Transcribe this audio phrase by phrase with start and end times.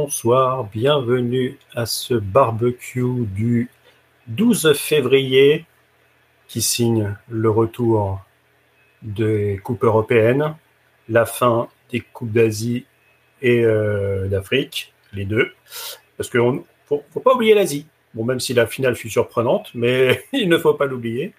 [0.00, 3.68] Bonsoir, bienvenue à ce barbecue du
[4.28, 5.64] 12 février
[6.46, 8.20] qui signe le retour
[9.02, 10.54] des coupes européennes,
[11.08, 12.86] la fin des coupes d'Asie
[13.42, 15.50] et euh, d'Afrique, les deux.
[16.16, 17.88] Parce qu'il ne faut, pas oublier l'Asie.
[18.14, 21.34] Même si la finale fut surprenante, mais il ne faut pas l'oublier.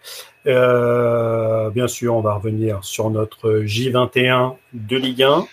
[0.47, 5.47] Euh, bien sûr, on va revenir sur notre J21 de Ligue 1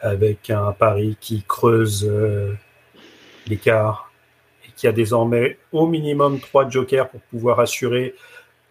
[0.00, 2.52] avec un Paris qui creuse euh,
[3.46, 4.12] l'écart
[4.66, 8.14] et qui a désormais au minimum trois jokers pour pouvoir assurer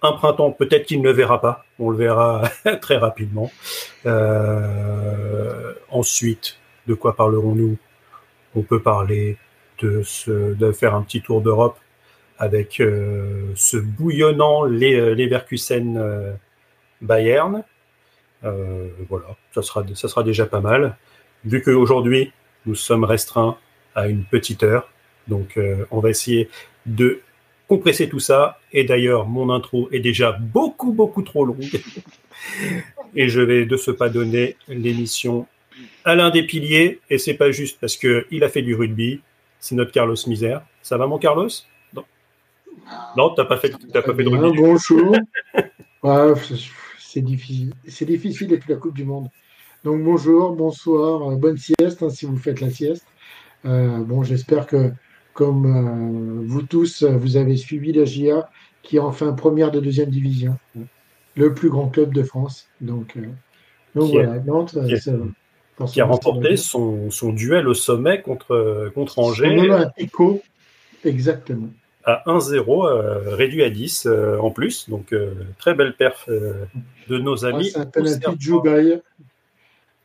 [0.02, 0.52] un printemps.
[0.52, 2.44] Peut-être qu'il ne verra pas, on le verra
[2.82, 3.52] très rapidement.
[4.06, 7.78] Euh, ensuite, de quoi parlerons-nous?
[8.56, 9.38] On peut parler
[9.80, 11.78] de, de faire un petit tour d'Europe
[12.38, 16.38] avec euh, ce bouillonnant Leverkusen
[17.02, 17.64] Bayern.
[18.42, 20.96] voilà, ça sera, ça sera déjà pas mal
[21.46, 22.32] vu qu'aujourd'hui,
[22.66, 23.58] nous sommes restreints
[23.94, 24.90] à une petite heure,
[25.28, 26.50] donc euh, on va essayer
[26.86, 27.22] de
[27.68, 28.60] compresser tout ça.
[28.72, 31.82] Et d'ailleurs, mon intro est déjà beaucoup, beaucoup trop longue.
[33.16, 35.48] et je vais de ce pas donner l'émission
[36.04, 37.00] à l'un des piliers.
[37.10, 39.22] Et c'est pas juste parce qu'il a fait du rugby.
[39.60, 40.62] C'est notre Carlos Misère.
[40.82, 41.50] Ça va, mon Carlos?
[41.94, 42.04] Non.
[43.18, 44.58] Non, t'as pas fait, pas fait de rugby.
[44.58, 45.16] Bonjour.
[47.00, 47.74] c'est difficile.
[47.88, 49.30] C'est difficile depuis la Coupe du Monde.
[49.86, 53.06] Donc bonjour, bonsoir, euh, bonne sieste hein, si vous faites la sieste.
[53.66, 54.90] Euh, bon, j'espère que
[55.34, 58.50] comme euh, vous tous, vous avez suivi la GIA
[58.82, 60.58] qui est enfin première de deuxième division,
[61.36, 62.68] le plus grand club de France.
[62.82, 63.16] Donc,
[63.94, 64.76] voilà, Nantes,
[65.88, 69.70] qui, a remporté son, duel au sommet contre, contre Angers.
[70.18, 70.40] Son
[71.04, 71.70] exactement.
[72.06, 74.08] À 1-0, réduit à 10
[74.42, 74.90] en plus.
[74.90, 75.14] Donc,
[75.60, 77.72] très belle perf de nos amis.
[77.76, 79.02] Ah, c'est un penalty de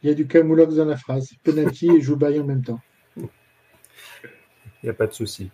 [0.03, 1.31] il y a du camoulox dans la phrase.
[1.45, 2.81] Penalty et Joubaï en même temps.
[3.17, 5.51] Il n'y a pas de souci.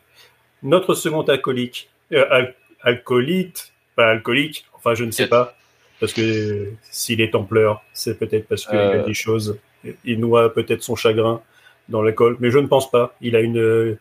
[0.62, 2.47] Notre second alcoolique, euh,
[2.81, 5.57] alcoolite, pas alcoolique, enfin je ne sais pas,
[6.01, 9.05] parce que s'il est en pleurs, c'est peut-être parce qu'il a euh.
[9.05, 9.59] des choses.
[10.05, 11.43] Il noie peut-être son chagrin
[11.89, 13.17] dans l'alcool, mais je ne pense pas.
[13.21, 13.99] Il a une,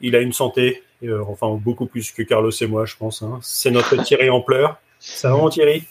[0.00, 3.22] il a une santé, euh, enfin beaucoup plus que Carlos et moi, je pense.
[3.22, 3.38] Hein.
[3.42, 4.80] C'est notre Thierry en pleurs.
[5.00, 5.84] Ça va, Thierry?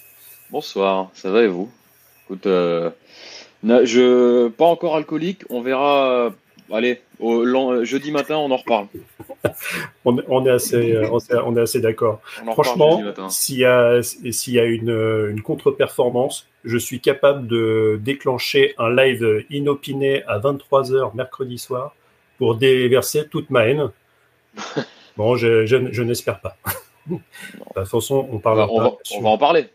[0.49, 1.71] Bonsoir, ça va et vous?
[2.25, 2.47] Écoute,
[3.63, 5.43] je pas encore alcoolique.
[5.49, 6.09] On verra.
[6.09, 6.29] Euh,
[6.71, 8.87] allez, au, jeudi matin, on en reparle.
[10.05, 11.09] on, est assez, euh,
[11.45, 12.21] on est assez d'accord.
[12.53, 18.73] Franchement, s'il y a, s'il y a une, une contre-performance, je suis capable de déclencher
[18.77, 21.95] un live inopiné à 23h mercredi soir
[22.37, 23.91] pour déverser toute ma haine.
[25.17, 26.57] bon, je, je, n'espère pas.
[27.09, 27.17] de
[27.75, 29.67] toute façon, on parlera on, va, on va en parler.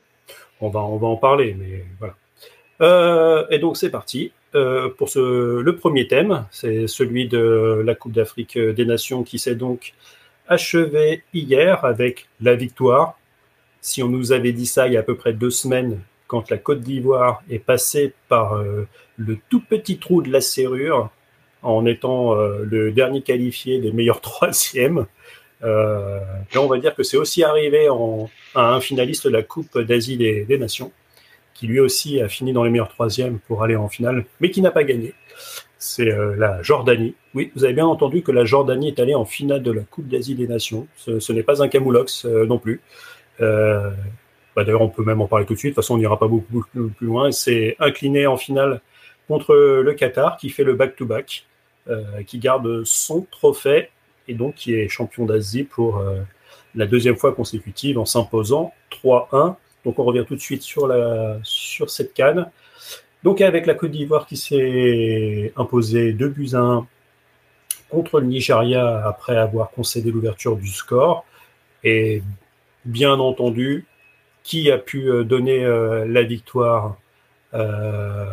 [0.61, 2.15] On va, on va en parler, mais voilà.
[2.81, 7.95] Euh, et donc c'est parti euh, pour ce, le premier thème, c'est celui de la
[7.95, 9.95] Coupe d'Afrique des Nations qui s'est donc
[10.47, 13.19] achevée hier avec la victoire.
[13.81, 16.51] Si on nous avait dit ça il y a à peu près deux semaines, quand
[16.51, 18.87] la Côte d'Ivoire est passée par euh,
[19.17, 21.11] le tout petit trou de la serrure
[21.63, 25.07] en étant le dernier qualifié des meilleurs troisièmes,
[25.61, 29.77] là on va dire que c'est aussi arrivé en, à un finaliste de la Coupe
[29.77, 30.93] d'Asie des Nations
[31.59, 34.63] qui lui aussi a fini dans les meilleurs troisièmes pour aller en finale, mais qui
[34.63, 35.13] n'a pas gagné.
[35.77, 37.17] C'est euh, la Jordanie.
[37.35, 40.07] Oui, vous avez bien entendu que la Jordanie est allée en finale de la Coupe
[40.07, 40.87] d'Asie des Nations.
[40.97, 42.81] Ce, n'est pas un camoulox euh, non plus.
[43.41, 43.91] Euh,
[44.55, 45.73] bah, D'ailleurs, on peut même en parler tout de suite.
[45.73, 47.33] De toute façon, on n'ira pas beaucoup, plus loin.
[47.33, 48.81] C'est incliné en finale
[49.27, 51.45] contre le Qatar, qui fait le back-to-back,
[52.27, 53.91] qui garde son trophée
[54.27, 56.03] et donc qui est champion d'Asie pour
[56.75, 58.73] la deuxième fois consécutive en s'imposant
[59.05, 62.51] 3-1 donc on revient tout de suite sur, la, sur cette canne.
[63.25, 66.87] Donc avec la Côte d'Ivoire qui s'est imposée 2 buts 1
[67.91, 71.25] contre le Nigeria après avoir concédé l'ouverture du score.
[71.85, 72.23] Et
[72.85, 73.87] bien entendu,
[74.43, 76.99] qui a pu euh, donner euh, la victoire
[77.55, 78.27] euh,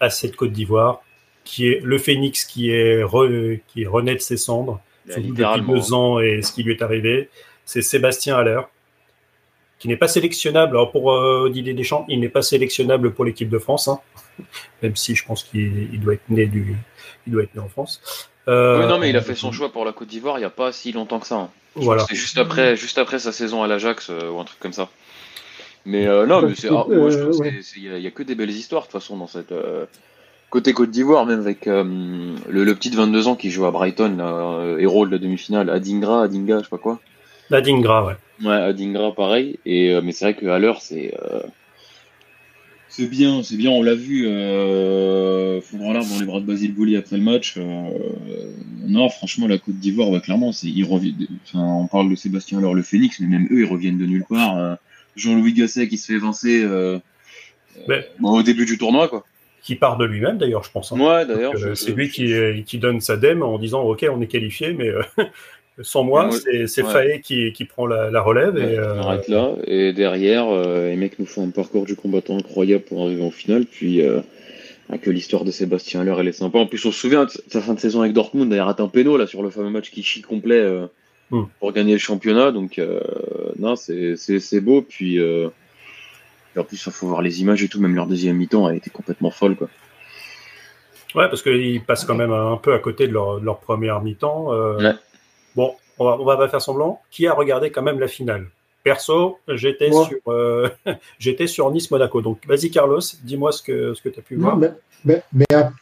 [0.00, 1.02] à cette Côte d'Ivoire,
[1.44, 3.04] qui est le Phénix qui est,
[3.68, 7.28] qui renaît de ses cendres, depuis deux ans et ce qui lui est arrivé,
[7.66, 8.60] c'est Sébastien Haller
[9.84, 10.78] qui n'est pas sélectionnable.
[10.78, 14.00] Alors pour euh, Didier Deschamps, il n'est pas sélectionnable pour l'équipe de France, hein.
[14.82, 16.74] même si je pense qu'il doit être né du,
[17.26, 18.00] il doit être né en France.
[18.48, 20.46] Euh, oui, non, mais il a fait son choix pour la Côte d'Ivoire il n'y
[20.46, 21.34] a pas si longtemps que ça.
[21.34, 21.50] Hein.
[21.74, 22.06] Voilà.
[22.08, 24.88] C'est juste après, juste après sa saison à l'Ajax euh, ou un truc comme ça.
[25.84, 28.84] Mais non, mais c'est, ah, moi je trouve qu'il n'y a, que des belles histoires
[28.84, 29.52] de toute façon dans cette
[30.48, 34.78] côté Côte d'Ivoire, même avec le, le, petit de 22 ans qui joue à Brighton,
[34.78, 37.00] héros de la demi-finale, Adingra, Adinga, je sais pas quoi.
[37.50, 38.14] Adingra, ouais.
[38.42, 39.58] Ouais, Adingra, pareil.
[39.64, 41.14] Et, euh, mais c'est vrai qu'à l'heure, c'est.
[41.22, 41.42] Euh,
[42.88, 44.26] C'est bien, c'est bien, on l'a vu.
[44.28, 47.54] Euh, fondre l'arbre dans les bras de Basile Boli après le match.
[47.56, 47.90] Euh,
[48.86, 52.82] non, franchement, la Côte d'Ivoire, clairement, c'est, ils reviennent, on parle de Sébastien alors le
[52.82, 54.58] Phoenix, mais même eux, ils reviennent de nulle part.
[54.58, 54.74] Euh,
[55.16, 56.98] Jean-Louis Gasset qui se fait évincer euh,
[58.22, 59.24] au début du tournoi, quoi.
[59.62, 60.92] Qui part de lui-même, d'ailleurs, je pense.
[60.92, 61.00] Hein.
[61.00, 61.54] Ouais, d'ailleurs.
[61.74, 62.32] c'est lui qui,
[62.64, 64.90] qui, donne sa dème en disant Ok, on est qualifié, mais
[65.82, 66.30] sans moi,
[66.66, 67.20] c'est ouais.
[67.22, 68.56] qui, qui, prend la, relève.
[68.56, 69.52] et, On arrête là.
[69.66, 73.64] Et derrière, les mecs nous font un parcours du combattant incroyable pour arriver en finale.
[73.66, 74.02] Puis
[74.98, 76.58] que l'histoire de Sébastien Haller, elle est sympa.
[76.58, 78.82] En plus, on se souvient de sa fin de saison avec Dortmund, il a raté
[78.82, 80.86] un péno là, sur le fameux match qui chie complet euh,
[81.30, 81.44] hmm.
[81.58, 82.52] pour gagner le championnat.
[82.52, 83.00] Donc, euh,
[83.58, 84.82] non, c'est beau.
[84.82, 85.48] Puis, euh,
[86.56, 87.80] en plus, il faut voir les images et tout.
[87.80, 89.56] Même leur deuxième mi-temps a été complètement folle.
[89.56, 89.68] Quoi.
[91.14, 94.50] Ouais, parce qu'ils passent quand même un peu à côté de leur, leur première mi-temps.
[95.56, 97.00] Bon, on va, on va pas faire semblant.
[97.10, 98.46] Qui a regardé quand même la finale?
[98.84, 100.68] Perso, j'étais sur, euh,
[101.18, 102.20] j'étais sur Nice Monaco.
[102.20, 104.58] Donc, vas-y Carlos, dis-moi ce que ce que tu as pu voir.
[105.04, 105.22] Mais,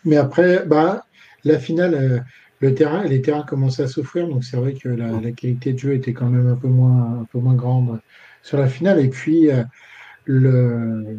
[0.04, 1.04] mais, après, bah,
[1.44, 2.18] la finale, euh,
[2.60, 4.28] le terrain, les terrains commençaient à souffrir.
[4.28, 7.24] Donc, c'est vrai que la, qualité de jeu était quand même un peu moins un
[7.24, 8.00] peu moins grande
[8.42, 9.00] sur la finale.
[9.00, 9.64] Et puis euh,
[10.24, 11.18] le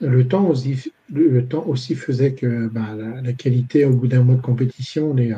[0.00, 4.34] le temps aussi, le temps aussi faisait que bah, la, qualité, au bout d'un mois
[4.34, 5.34] de compétition, les,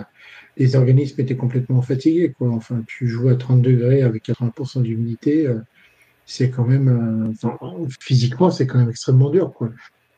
[0.58, 2.34] les organismes étaient complètement fatigués.
[2.40, 5.60] Enfin, tu joues à 30 degrés avec 80% d'humidité, euh,
[6.26, 9.52] c'est quand même, euh, physiquement, c'est quand même extrêmement dur.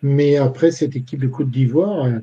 [0.02, 2.18] Mais après, cette équipe de Côte d'Ivoire, euh,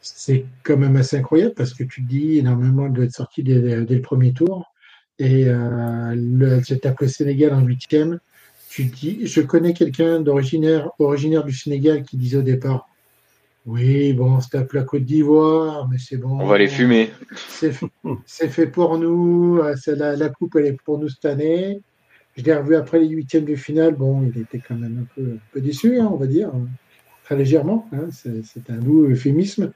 [0.00, 4.00] c'est quand même assez incroyable parce que tu dis, énormément, doit être sorti dès, le
[4.02, 4.72] premier tour.
[5.18, 8.20] Et le, c'est appelé Sénégal en huitième.
[8.68, 12.88] Tu dis, je connais quelqu'un d'originaire originaire du Sénégal qui disait au départ,
[13.66, 16.38] oui, bon, c'est tape la Côte d'Ivoire, mais c'est bon.
[16.40, 17.10] On va les fumer.
[17.48, 19.58] C'est fait pour nous.
[19.58, 21.80] Euh, la, la, coupe, elle est pour nous cette année.
[22.36, 23.96] Je l'ai revu après les huitièmes de finale.
[23.96, 26.52] Bon, il était quand même un peu, un peu déçu, hein, on va dire,
[27.24, 27.88] très légèrement.
[27.92, 28.08] Hein.
[28.12, 29.72] C'est un doux euphémisme.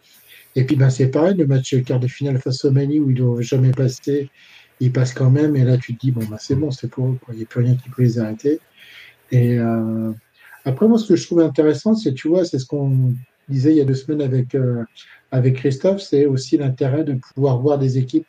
[0.54, 3.16] Et puis, ben, c'est pareil, le match quart de finale face au Mali où ils
[3.16, 4.30] doivent jamais passer,
[4.78, 5.56] ils passent quand même.
[5.56, 7.18] Et là, tu te dis, bon, ben, c'est bon, c'est pour eux.
[7.32, 8.60] Il n'y a plus rien qui peut les arrêter.
[9.32, 10.12] Et euh,
[10.64, 13.14] après, moi, ce que je trouve intéressant, c'est, tu vois, c'est ce qu'on
[13.50, 14.84] disait il y a deux semaines avec, euh,
[15.30, 18.28] avec Christophe, c'est aussi l'intérêt de pouvoir voir des équipes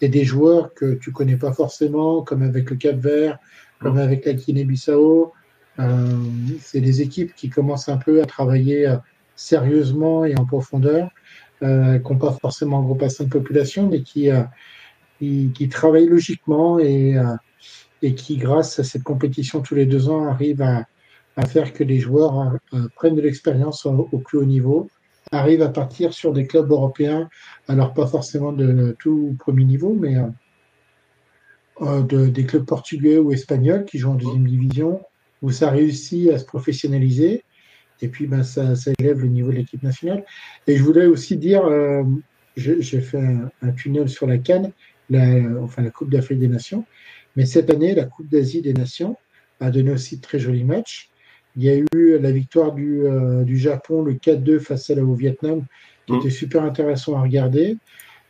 [0.00, 3.38] et des joueurs que tu connais pas forcément, comme avec le Cap Vert,
[3.80, 5.32] comme avec la Guinée-Bissau.
[5.78, 6.08] Euh,
[6.60, 8.96] c'est des équipes qui commencent un peu à travailler euh,
[9.36, 11.10] sérieusement et en profondeur,
[11.60, 14.30] qui n'ont pas forcément un gros bassin de population, mais qui,
[15.18, 17.16] qui, qui, travaillent logiquement et,
[18.00, 20.86] et qui, grâce à cette compétition tous les deux ans, arrivent à,
[21.40, 24.88] à faire que les joueurs euh, prennent de l'expérience au, plus haut niveau,
[25.32, 27.30] arrivent à partir sur des clubs européens,
[27.66, 30.26] alors pas forcément de, tout premier niveau, mais euh,
[31.80, 35.00] euh, de, des clubs portugais ou espagnols qui jouent en deuxième division,
[35.40, 37.42] où ça réussit à se professionnaliser,
[38.02, 40.24] et puis ben, ça, élève le niveau de l'équipe nationale.
[40.66, 41.62] Et je voudrais aussi dire,
[42.56, 43.22] j'ai fait
[43.62, 44.72] un, tunnel sur la Cannes,
[45.62, 46.84] enfin la Coupe d'Afrique des Nations,
[47.36, 49.16] mais cette année, la Coupe d'Asie des Nations
[49.60, 51.09] a donné aussi de très jolis matchs.
[51.56, 55.14] Il y a eu la victoire du, euh, du Japon, le 4-2 face à au
[55.14, 55.64] Vietnam,
[56.06, 56.16] qui mm.
[56.16, 57.76] était super intéressant à regarder.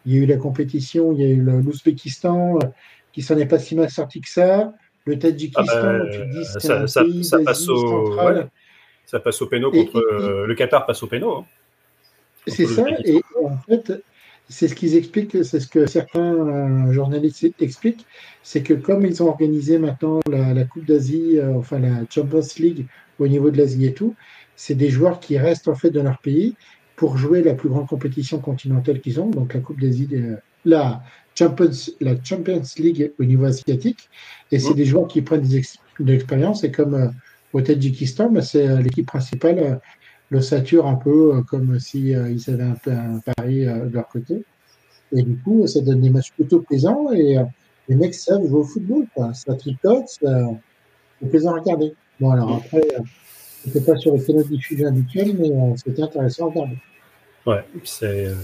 [0.06, 2.66] Il y a eu la compétition, il y a eu l'Ouzbékistan, euh,
[3.12, 4.72] qui s'en est pas si mal sorti que ça.
[5.04, 8.16] Le Tadjikistan, ah bah, tu dis, ça, un ça, pays ça passe au,
[9.06, 11.38] ça passe au péno contre euh, le Qatar passe au péno.
[11.38, 11.44] Hein,
[12.46, 14.02] c'est ça, et en fait,
[14.48, 18.06] c'est ce qu'ils expliquent, c'est ce que certains journalistes expliquent,
[18.42, 22.86] c'est que comme ils ont organisé maintenant la, la Coupe d'Asie, enfin la Champions League
[23.20, 24.14] au niveau de l'Asie et tout,
[24.56, 26.54] c'est des joueurs qui restent en fait dans leur pays
[26.96, 30.08] pour jouer la plus grande compétition continentale qu'ils ont, donc la Coupe d'Asie,
[30.64, 31.02] la
[31.34, 34.10] Champions, la Champions League au niveau asiatique.
[34.52, 36.64] Et c'est des joueurs qui prennent de l'expérience.
[36.64, 37.08] Et comme euh,
[37.52, 39.74] au Tadjikistan, bah, c'est euh, l'équipe principale euh,
[40.28, 44.44] le sature un peu comme si ils avaient un, peu un pari de leur côté.
[45.12, 47.36] Et du coup, ça donne des matchs plutôt plaisants et
[47.88, 49.06] les mecs savent jouer au football.
[49.32, 51.94] Ça tricote, c'est plaisant à regarder.
[52.20, 53.00] Bon, alors après, euh,
[53.64, 56.76] c'était pas sur le canal diffusion habituel, mais euh, c'était intéressant à regarder.
[57.46, 58.26] Ouais, c'est.
[58.26, 58.34] Euh,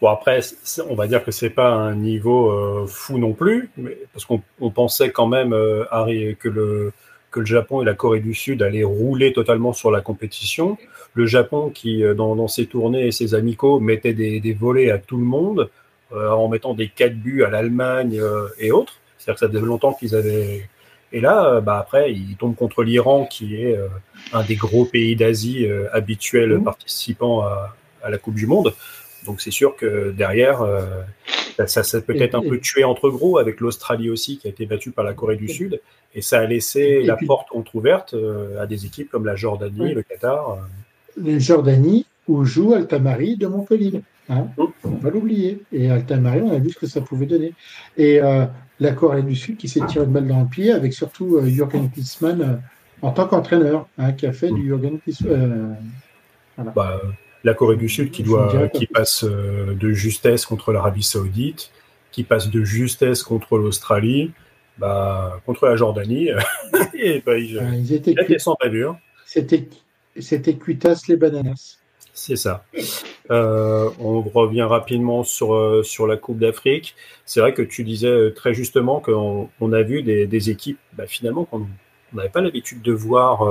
[0.00, 0.40] bon, après,
[0.88, 5.10] on va dire que c'est pas un niveau fou non plus, mais, parce qu'on pensait
[5.10, 6.92] quand même, que, le,
[7.32, 10.78] que le Japon et la Corée du Sud allaient rouler totalement sur la compétition.
[11.14, 15.16] Le Japon, qui, dans, ses tournées et ses amicaux, mettait des, des volets à tout
[15.16, 15.70] le monde,
[16.14, 18.20] en mettant des 4 buts à l'Allemagne
[18.58, 18.94] et autres.
[19.18, 20.68] C'est-à-dire que ça faisait longtemps qu'ils avaient
[21.12, 23.88] et là, euh, bah, après, il tombe contre l'Iran, qui est euh,
[24.32, 26.64] un des gros pays d'Asie euh, habituels mmh.
[26.64, 28.74] participants à, la Coupe du Monde.
[29.26, 30.66] Donc c'est sûr que derrière,
[31.66, 34.66] ça, ça peut être un peu tué entre gros, avec l'Australie aussi, qui a été
[34.66, 35.80] battue par la Corée du Sud.
[36.12, 38.16] Et ça a laissé la porte entrouverte
[38.58, 40.58] à des équipes comme la Jordanie, le Qatar.
[41.16, 44.02] La Jordanie, où joue Altamari de Montpellier.
[44.28, 44.46] Hein
[44.84, 45.62] on va l'oublier.
[45.72, 47.54] Et Altamari, on a vu ce que ça pouvait donner.
[47.96, 48.20] Et
[48.80, 51.90] la Corée du Sud qui s'est tiré de balle dans le pied, avec surtout Jürgen
[51.90, 52.62] Klinsmann
[53.02, 55.76] en tant qu'entraîneur, hein, qui a fait du Jürgen Klinsmann.
[56.74, 57.00] Bah,
[57.44, 61.70] la Corée du Sud qui doit, qui passe euh, de justesse contre l'Arabie Saoudite,
[62.10, 64.32] qui passe de justesse contre l'Australie,
[64.78, 66.28] bah, contre la Jordanie,
[66.94, 68.96] et bah, ils, ah, étaient sans bavure.
[69.26, 69.68] C'était,
[70.18, 71.78] c'était cuitas les bananas.
[72.12, 72.64] C'est ça.
[73.30, 76.94] Euh, on revient rapidement sur, euh, sur la Coupe d'Afrique.
[77.24, 81.06] C'est vrai que tu disais très justement qu'on on a vu des, des équipes, bah,
[81.06, 81.66] finalement, qu'on
[82.12, 83.42] n'avait pas l'habitude de voir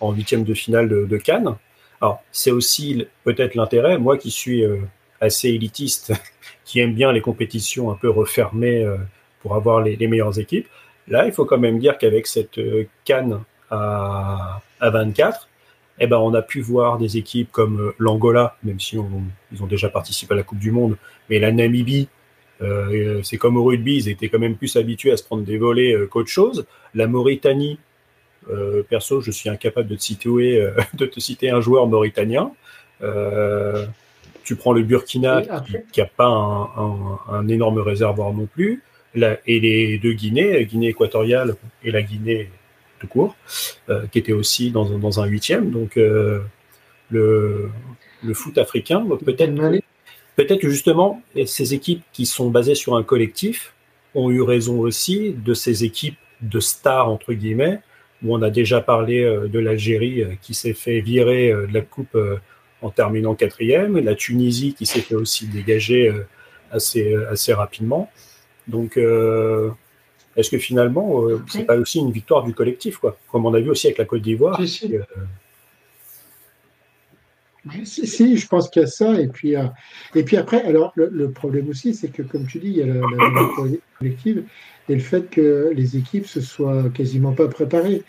[0.00, 1.56] en huitième de finale de, de Cannes.
[2.00, 4.76] Alors, c'est aussi peut-être l'intérêt, moi qui suis euh,
[5.22, 6.12] assez élitiste,
[6.66, 8.98] qui aime bien les compétitions un peu refermées euh,
[9.40, 10.68] pour avoir les, meilleures équipes.
[11.08, 15.48] Là, il faut quand même dire qu'avec cette euh, canne à, 24,
[15.98, 18.96] eh ben, on a pu voir des équipes comme l'Angola, même si
[19.52, 20.96] ils ont déjà participé à la Coupe du Monde,
[21.30, 22.08] mais la Namibie,
[23.22, 25.94] c'est comme au rugby, ils étaient quand même plus habitués à se prendre des volets
[26.10, 26.66] qu'autre chose.
[26.94, 27.78] La Mauritanie,
[28.50, 32.52] euh, perso, je suis incapable de te citer, euh, de te citer un joueur mauritanien.
[33.02, 33.86] Euh,
[34.44, 35.42] tu prends le Burkina,
[35.90, 38.82] qui n'a pas un, énorme réservoir non plus,
[39.14, 42.50] et les deux Guinées, Guinée équatoriale et la Guinée
[43.02, 43.36] de court,
[44.10, 45.70] qui étaient aussi dans, un huitième.
[45.70, 46.42] Donc le,
[47.10, 49.52] le foot africain, peut-être
[50.36, 53.74] peut-être que justement, ces équipes qui sont basées sur un collectif
[54.14, 57.80] ont eu raison aussi de ces équipes de stars, entre guillemets,
[58.22, 61.74] où on a déjà parlé euh, de l'Algérie euh, qui s'est fait virer euh, de
[61.74, 62.16] la Coupe
[62.82, 66.12] en terminant quatrième, la Tunisie qui s'est fait aussi dégager
[66.70, 68.10] assez, assez rapidement.
[68.68, 68.98] Donc,
[70.36, 73.60] est-ce que finalement, ce c'est pas aussi une victoire du collectif, quoi Comme on a
[73.60, 74.60] vu aussi avec la Côte d'Ivoire.
[77.84, 79.18] Si, si, je pense qu'il y a ça.
[79.18, 79.54] Et puis,
[80.14, 82.86] et puis après, alors le, problème aussi, c'est que comme tu dis, il y a
[82.86, 83.48] la, la
[83.98, 84.44] collective
[84.88, 88.02] et le fait que les équipes se soient quasiment pas préparées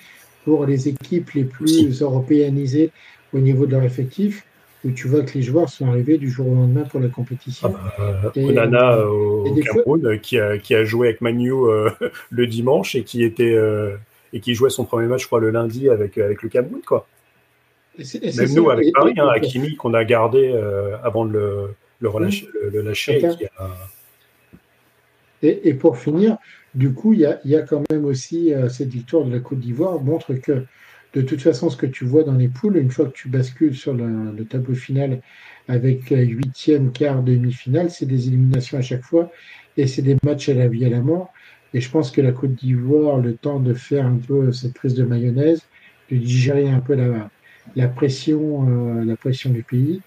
[0.44, 2.91] pour les équipes les plus européanisées
[3.34, 4.46] au niveau de leur effectif,
[4.86, 7.74] où tu vois que les joueurs sont arrivés du jour au lendemain pour la compétition.
[7.75, 7.92] Ah
[8.24, 11.89] bah, Onana euh, au Cameroun, qui, a, qui, a, joué avec Manu euh,
[12.30, 13.98] le dimanche et qui était euh,
[14.32, 17.08] et qui jouait son premier match, je crois, le lundi avec, avec le Cameroun, quoi.
[17.98, 20.54] Même nous, avec Paris, hein, Hakimi, qu'on a gardé
[21.01, 21.70] avant de le,
[22.01, 23.22] le, relâcher, le, lâcher.
[25.42, 26.38] Et, et, pour finir,
[26.75, 30.01] du coup, il y a, quand même aussi euh, cette victoire de la Côte d'Ivoire
[30.01, 30.65] montre que
[31.15, 33.74] de toute façon, ce que tu vois dans les poules, une fois que tu bascules
[33.74, 35.22] sur le, tableau final
[35.69, 39.31] avec huitième, quart, demi-finale, c'est des éliminations à chaque fois
[39.77, 41.31] et c'est des matchs à la vie à la mort.
[41.74, 44.93] Et je pense que la Côte d'Ivoire, le temps de faire un peu cette prise
[44.93, 45.62] de mayonnaise,
[46.12, 50.01] de digérer un peu la, pression, euh, la pression du pays.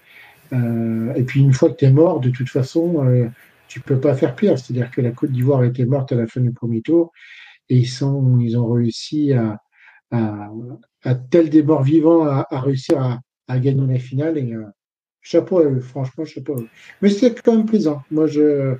[0.53, 3.31] Euh, et puis une fois que tu es mort, de toute façon,
[3.67, 4.59] tu peux pas faire pire.
[4.59, 7.11] C'est-à-dire que la Côte d'Ivoire était morte à la fin du premier tour
[7.69, 9.59] et ils, sont, ils ont réussi à,
[11.03, 14.37] à tel des morts vivants à, réussir à, à, gagner la finale.
[14.37, 14.65] Et euh,
[15.21, 16.55] chapeau franchement, chapeau
[17.01, 18.03] Mais c'est quand même plaisant.
[18.11, 18.75] Moi, je,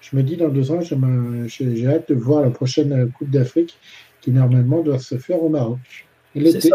[0.00, 3.78] je me dis dans deux ans, j'ai hâte de voir la prochaine Coupe d'Afrique
[4.20, 5.78] qui normalement doit se faire au Maroc.
[6.34, 6.70] L'été,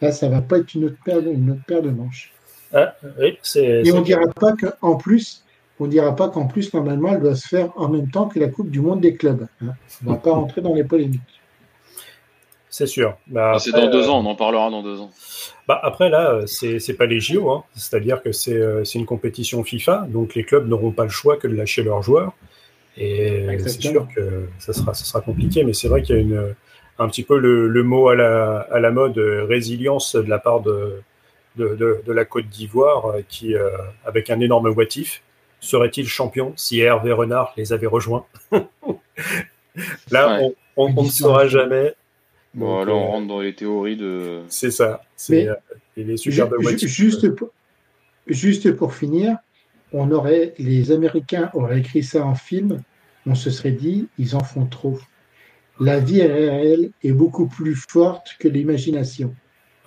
[0.00, 2.32] là, ça va pas être une autre paire de, une autre paire de manches.
[2.72, 5.44] Ah, oui, et on ne dira pas qu'en plus,
[5.78, 8.38] on ne dira pas qu'en plus, normalement, elle doit se faire en même temps que
[8.38, 9.46] la Coupe du Monde des clubs.
[9.62, 9.74] Hein.
[10.02, 11.40] On ne va pas rentrer dans les polémiques.
[12.74, 13.16] C'est sûr.
[13.28, 15.12] Bah, c'est dans deux ans, on en parlera dans deux ans.
[15.68, 17.48] Bah après, là, c'est n'est pas les JO.
[17.48, 17.62] Hein.
[17.76, 21.46] C'est-à-dire que euh, c'est une compétition FIFA, donc les clubs n'auront pas le choix que
[21.46, 22.32] de lâcher leurs joueurs.
[22.96, 26.22] Et c'est sûr que ça sera, ça sera compliqué, mais c'est vrai qu'il y a
[26.22, 26.56] une,
[26.98, 30.60] un petit peu le, mot à la, à la, mode euh, résilience de la part
[30.60, 31.00] de,
[31.54, 33.54] de, de, la Côte d'Ivoire, euh, qui,
[34.04, 35.22] avec un énorme boitif,
[35.60, 38.26] serait-il champion si Hervé Renard les avait rejoints?
[40.10, 40.40] Là,
[40.76, 41.94] on, ne saura jamais.
[42.54, 44.42] Bon, alors on euh, rentre dans les théories de.
[44.48, 45.02] C'est ça.
[45.16, 45.54] C'est euh,
[45.96, 47.50] les juste, pour,
[48.26, 49.38] juste pour finir,
[49.92, 52.82] on aurait, les Américains auraient écrit ça en film,
[53.26, 54.98] on se serait dit, ils en font trop.
[55.80, 59.34] La vie réelle est beaucoup plus forte que l'imagination.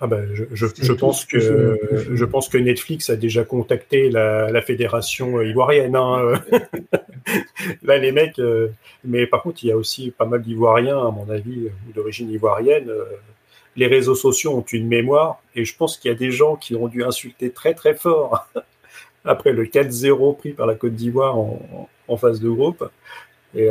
[0.00, 1.40] Ah ben, je, je, pense que
[2.12, 5.96] je pense que Netflix a déjà contacté la, la fédération ivoirienne.
[5.96, 6.40] Hein.
[7.82, 8.68] Là, les mecs, euh,
[9.04, 12.88] mais par contre, il y a aussi pas mal d'Ivoiriens, à mon avis, d'origine ivoirienne.
[12.88, 13.04] Euh,
[13.74, 16.76] les réseaux sociaux ont une mémoire, et je pense qu'il y a des gens qui
[16.76, 18.48] ont dû insulter très très fort
[19.24, 22.88] après le 4-0 pris par la Côte d'Ivoire en, en, phase de groupe.
[23.56, 23.68] Et,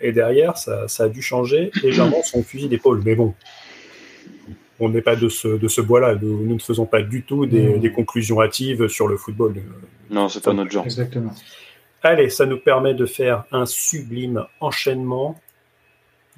[0.00, 3.02] et derrière, ça, ça, a dû changer légèrement son fusil d'épaule.
[3.04, 3.34] Mais bon,
[4.80, 6.16] on n'est pas de ce, de ce bois-là.
[6.20, 9.54] Nous, ne faisons pas du tout des, des, conclusions hâtives sur le football.
[10.10, 10.84] Non, c'est pas notre genre.
[10.84, 11.32] Exactement.
[12.02, 15.38] Allez, ça nous permet de faire un sublime enchaînement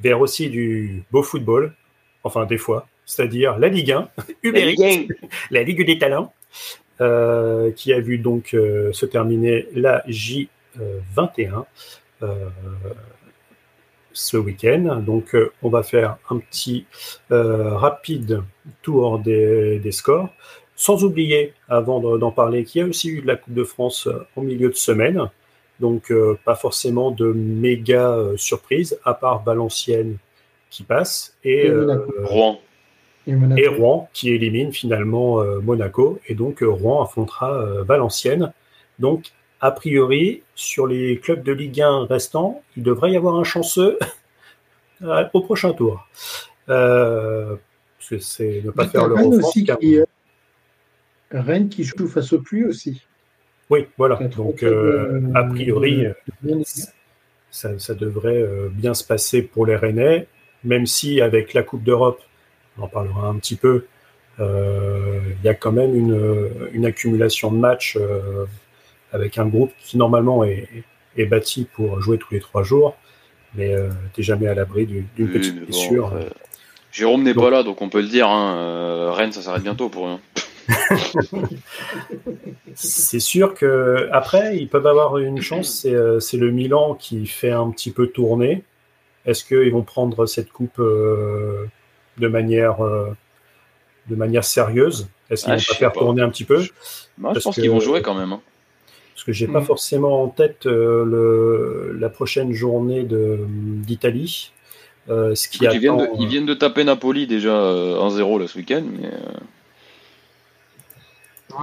[0.01, 1.73] vers aussi du beau football,
[2.25, 4.09] enfin des fois, c'est-à-dire la Ligue 1,
[5.51, 6.33] la Ligue des talents,
[7.01, 11.65] euh, qui a vu donc euh, se terminer la J21
[12.23, 12.49] euh,
[14.12, 15.02] ce week-end.
[15.04, 16.87] Donc on va faire un petit
[17.31, 18.42] rapide
[18.83, 20.28] tour des, des, scores,
[20.76, 24.09] sans oublier, avant d'en parler, qu'il y a aussi eu de la Coupe de France
[24.37, 25.28] en milieu de semaine.
[25.83, 30.16] Donc, euh, pas forcément de méga euh, surprise, à part Valenciennes
[30.71, 32.61] qui passe et, euh, Rouen.
[33.26, 36.21] Et, Rouen qui élimine finalement Monaco.
[36.28, 38.52] Et donc, Rouen affrontera Valenciennes.
[38.99, 43.45] Donc, a priori, sur les clubs de Ligue 1 restants, il devrait y avoir un
[43.45, 43.99] chanceux
[45.33, 46.07] au prochain tour.
[46.69, 47.57] Euh,
[47.99, 50.04] c'est ne pas faire le Rennes
[51.30, 53.02] Rennes qui joue face au pluie aussi.
[53.71, 54.17] Oui, voilà.
[54.37, 56.06] Donc, euh, a priori,
[57.50, 60.26] ça, devrait euh, bien se passer pour les Rennais,
[60.65, 62.21] même si avec la Coupe d'Europe,
[62.76, 63.87] on en parlera un petit peu,
[64.41, 67.97] euh, il y a quand même une, accumulation de matchs
[69.13, 70.85] avec un groupe qui normalement est,
[71.27, 72.97] bâti pour jouer tous les trois jours,
[73.55, 73.75] mais
[74.15, 76.13] tu n'es jamais à l'abri d'une petite blessure.
[76.91, 78.29] Jérôme n'est pas là, donc on peut le dire.
[78.29, 80.19] Hein, Rennes, ça s'arrête bientôt pour eux.
[82.75, 85.87] c'est sûr que après ils peuvent avoir une chance.
[85.87, 88.65] Euh, c'est le Milan qui fait un petit peu tourner.
[89.25, 91.67] Est-ce qu'ils vont prendre cette coupe euh,
[92.19, 93.17] de manière euh,
[94.09, 95.09] de manière sérieuse?
[95.31, 96.63] Est-ce qu'ils ah, vont pas faire tourner un petit peu?
[97.19, 98.33] Moi, je pense qu'ils vont jouer quand même.
[98.33, 98.41] Hein.
[99.15, 99.65] Parce que j'ai pas mm.
[99.65, 104.53] forcément en tête le, la prochaine journée d'Italie.
[105.09, 108.83] ce qui ils, viennent de, ils, viennent de, taper Napoli déjà 1-0 là ce week-end,
[109.01, 109.11] mais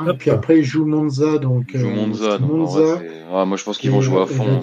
[0.08, 1.38] et puis après, ils jouent Monza.
[1.38, 2.38] Donc, ils jouent Monza.
[2.40, 4.62] Euh, moi, je pense qu'ils vont jouer à fond.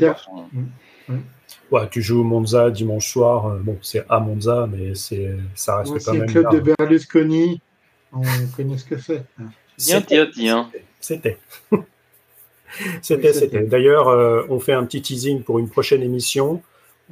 [1.73, 3.47] Ouais, tu joues Monza dimanche soir.
[3.47, 6.29] Euh, bon, c'est à Monza, mais c'est ça reste quand même.
[6.29, 7.61] C'est le club de Berlusconi.
[8.13, 8.23] On
[8.57, 9.25] connaît ce que c'est.
[9.77, 10.71] Tiens, tiens, tiens.
[11.01, 11.39] C'était.
[13.03, 13.63] C'était, c'était.
[13.63, 16.63] D'ailleurs, euh, on fait un petit teasing pour une prochaine émission.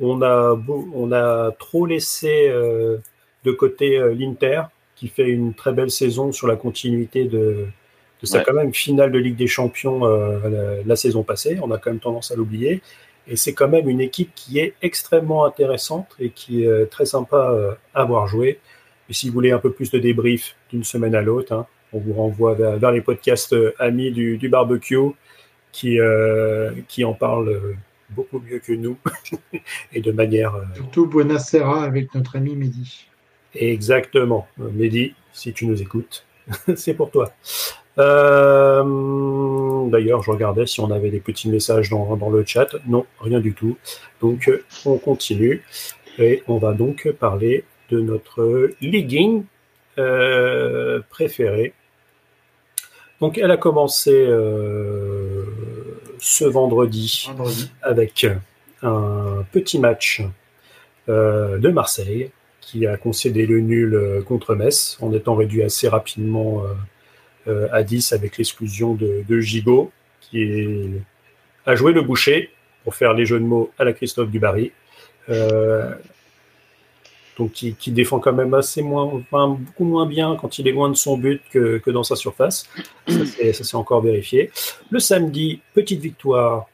[0.01, 0.59] On a,
[0.95, 4.63] on a trop laissé de côté l'Inter,
[4.97, 7.69] qui fait une très belle saison sur la continuité de,
[8.25, 11.59] c'est quand même finale de Ligue des Champions euh, la, saison passée.
[11.63, 12.83] On a quand même tendance à l'oublier.
[13.27, 17.51] Et c'est quand même une équipe qui est extrêmement intéressante et qui est très sympa
[17.51, 18.61] euh, à voir jouer.
[19.09, 21.99] Et si vous voulez un peu plus de débrief d'une semaine à l'autre, hein, on
[21.99, 24.97] vous renvoie vers, les podcasts euh, amis du, barbecue
[25.75, 25.99] qui,
[26.89, 27.77] qui en parlent
[28.11, 28.97] beaucoup mieux que nous
[29.93, 30.55] et de manière.
[30.75, 33.07] Surtout Buonasera avec notre ami Mehdi.
[33.55, 34.47] Exactement.
[34.59, 36.25] Mehdi, si tu nous écoutes,
[36.77, 37.33] c'est pour toi.
[37.99, 42.69] Euh, d'ailleurs, je regardais si on avait des petits messages dans, dans, le chat.
[42.87, 43.77] Non, rien du tout.
[44.21, 44.51] Donc,
[44.85, 45.63] on continue.
[46.19, 49.45] Et on va donc parler de notre legging
[49.99, 51.73] euh, préféré.
[53.21, 55.34] Donc, elle a commencé euh,
[56.27, 57.31] ce vendredi,
[57.83, 58.27] avec
[58.83, 60.23] un petit match
[61.07, 66.63] de Marseille qui a concédé le nul contre Metz en étant réduit assez rapidement
[67.47, 70.43] euh, à 10 avec l'exclusion de, de Gigot, qui
[71.67, 72.51] a joué le boucher,
[72.85, 74.73] pour faire les jeux de mots à la Christophe Dubarry.
[75.29, 75.95] Euh,
[77.37, 80.89] donc qui, défend quand même assez moins, enfin, beaucoup moins bien quand il est loin
[80.89, 82.69] de son but que, dans sa surface.
[83.09, 84.51] Ça s'est encore vérifié.
[84.91, 86.67] Le samedi, petite victoire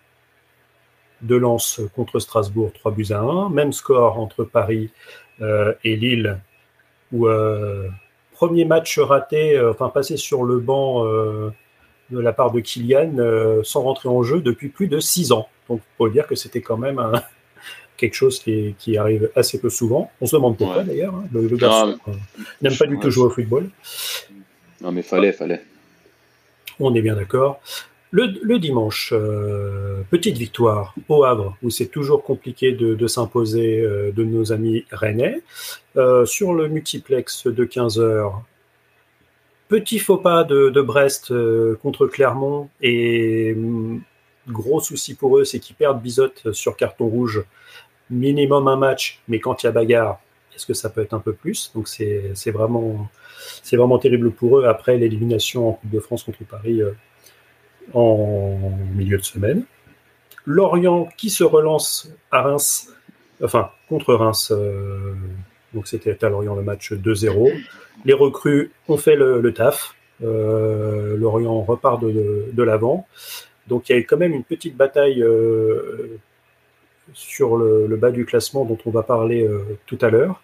[1.23, 3.51] de Lens contre Strasbourg, 3 buts à 1.
[3.51, 4.91] Même score entre Paris
[5.41, 6.39] euh, et Lille,
[7.15, 7.89] euh,
[8.33, 13.83] premier match raté, euh, enfin passé sur le banc de la part de Kylian sans
[13.83, 15.49] rentrer en jeu depuis plus de six ans.
[15.69, 17.01] Donc, pour dire que c'était quand même
[18.01, 20.11] quelque chose qui, arrive assez peu souvent.
[20.21, 21.15] On se demande pourquoi d'ailleurs.
[21.15, 21.25] Hein.
[21.33, 21.99] Le, garçon
[22.63, 23.69] n'aime pas du tout jouer au football.
[24.81, 25.63] Non, mais fallait, fallait.
[26.79, 27.61] On est bien d'accord.
[28.11, 29.15] Le, dimanche,
[30.11, 35.43] petite victoire au Havre, où c'est toujours compliqué de, s'imposer de nos amis rennais.
[35.97, 38.45] Euh, sur le multiplex de 15 heures,
[39.67, 44.01] petit faux pas de, Brest euh, contre Clermont et mm,
[44.47, 47.43] gros souci pour eux, c'est qu'ils perdent Bizotte sur carton rouge,
[48.11, 50.21] minimum un match, mais quand il y a bagarre,
[50.55, 51.71] est-ce que ça peut être un peu plus?
[51.75, 53.09] Donc c'est vraiment,
[53.99, 56.93] terrible pour eux après l'élimination en Coupe de France contre Paris euh,
[57.95, 59.65] en milieu de semaine.
[60.45, 62.93] Lorient qui se relance à Reims,
[63.43, 64.53] enfin contre Reims,
[65.75, 67.53] donc c'était à Lorient le match 2-0.
[68.05, 69.95] Les recrues ont fait le, taf.
[70.21, 73.07] Lorient repart de, l'avant.
[73.69, 75.23] Donc il y a quand même une petite bataille
[77.13, 79.49] sur le, bas du classement dont on va parler
[79.87, 80.43] tout à l'heure.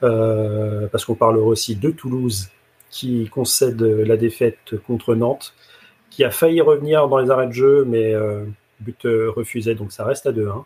[0.00, 2.48] parce qu'on parlera aussi de Toulouse
[2.90, 5.54] qui concède la défaite contre Nantes,
[6.10, 8.44] qui a failli revenir dans les arrêts de jeu, mais euh,
[8.80, 10.64] but euh, refusé, donc ça reste à 2-1.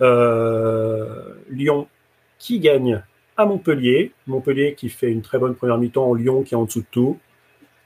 [0.00, 1.86] Euh, Lyon
[2.38, 3.02] qui gagne
[3.36, 4.12] à Montpellier.
[4.26, 7.20] Montpellier qui fait une très bonne première mi-temps, Lyon qui est en dessous de tout.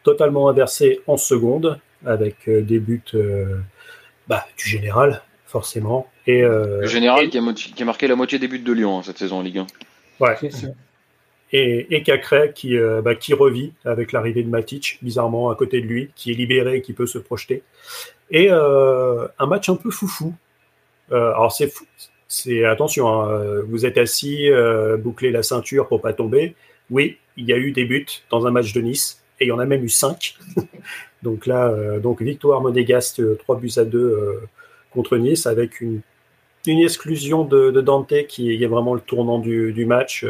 [0.03, 3.03] Totalement inversé en seconde, avec des buts
[4.27, 6.07] bah, du général, forcément.
[6.29, 9.39] Et, le général Qui, a marqué la moitié des buts de Lyon hein, cette saison
[9.39, 9.67] en Ligue 1.
[10.21, 10.37] Ouais
[11.53, 15.81] et, et Cacré qui, euh, bah, qui revit avec l'arrivée de Matic, bizarrement à côté
[15.81, 17.63] de lui, qui est libéré, qui peut se projeter.
[18.31, 20.35] Et euh, un match un peu foufou.
[21.13, 21.87] Euh, alors c'est fou,
[22.27, 26.55] c'est attention, hein, vous êtes assis, euh, bouclez la ceinture pour pas tomber.
[26.91, 29.53] Oui, il y a eu des buts dans un match de Nice, et il y
[29.53, 30.37] en a même eu cinq.
[31.23, 34.41] donc là, euh, donc victoire monégasque, 3 buts à 2
[34.93, 36.01] contre Nice, avec une,
[36.67, 40.25] une exclusion de, Dante qui est vraiment le tournant du, match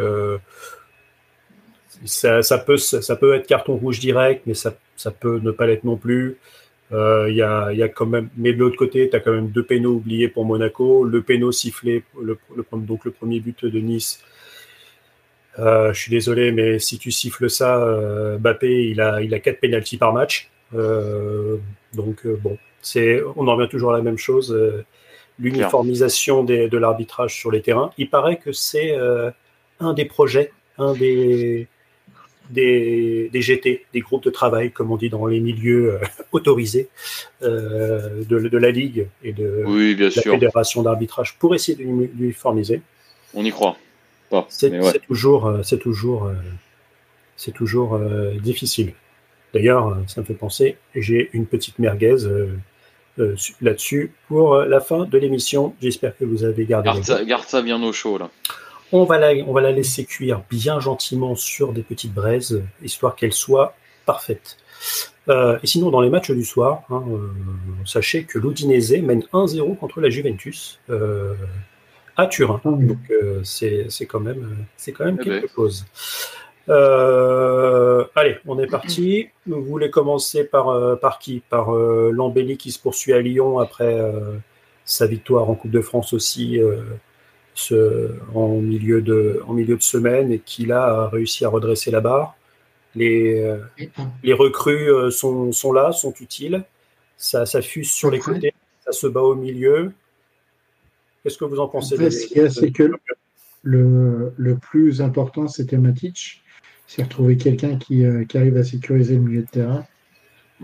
[2.05, 5.85] ça, peut, ça peut être carton rouge direct, mais ça, ça peut ne pas l'être
[5.85, 6.39] non plus.
[6.93, 9.49] Euh, y, a, y, a, quand même, mais de l'autre côté, tu as quand même
[9.49, 11.05] deux pénaux oubliés pour Monaco.
[11.05, 12.39] Le pénal sifflé, le,
[12.73, 14.23] donc le premier but de Nice.
[15.59, 19.41] Euh, je suis désolé, mais si tu siffles ça, euh, Bappé, il a, il a
[19.41, 20.51] quatre pénalties par match.
[20.75, 21.57] Euh,
[21.95, 24.57] donc bon, c'est, on en revient toujours à la même chose.
[25.39, 27.91] L'uniformisation de l'arbitrage sur les terrains.
[27.99, 28.97] Il paraît que c'est
[29.81, 31.69] un des projets, un des,
[32.51, 35.99] des, GT, des groupes de travail, comme on dit dans les milieux euh,
[36.33, 36.89] autorisés
[37.43, 39.65] euh, de, la Ligue et de
[39.99, 42.83] la Fédération d'arbitrage pour essayer de l'uniformiser.
[43.35, 43.77] On y croit.
[44.49, 44.71] c'est
[45.07, 46.31] toujours, c'est toujours,
[47.37, 48.95] c'est toujours euh, difficile.
[49.55, 52.17] D'ailleurs, ça me fait penser, j'ai une petite merguez
[53.61, 55.75] là-dessus pour la fin de l'émission.
[55.81, 56.87] J'espère que vous avez gardé.
[56.87, 58.31] Garde ça, garde ça bien au chaud là.
[58.91, 63.17] On va, la, on va la laisser cuire bien gentiment sur des petites braises, histoire
[63.17, 63.75] qu'elle soit
[64.07, 64.57] parfaite.
[65.29, 67.29] Euh, et sinon, dans les matchs du soir, hein, euh,
[67.85, 71.35] sachez que l'Udinese mène 1-0 contre la Juventus euh,
[72.17, 72.61] à Turin.
[72.65, 72.99] Ah Donc
[73.45, 75.69] c'est quand même, c'est quand même eh quelque ben.
[76.69, 78.07] Chose.
[78.15, 79.29] allez, on est parti.
[79.47, 81.43] Vous voulez commencer par, par qui?
[81.49, 83.99] Par Lambelli qui se poursuit à Lyon après
[84.85, 86.61] sa victoire en Coupe de France aussi
[88.35, 92.01] en, milieu de, en milieu de semaine et qui là a réussi à redresser la
[92.01, 92.37] barre.
[92.95, 93.59] Les, euh,
[94.23, 96.65] les recrues euh, sont, sont, là, sont utiles.
[97.17, 98.55] Ça, ça fuse sur les côtés,
[98.85, 99.93] ça se bat au milieu.
[101.23, 102.91] Qu'est-ce que vous en pensez C'est que
[103.63, 106.43] le, le, plus important, c'était Matic.
[106.89, 109.87] C'est retrouver quelqu'un qui, euh, qui, arrive à sécuriser le milieu de terrain.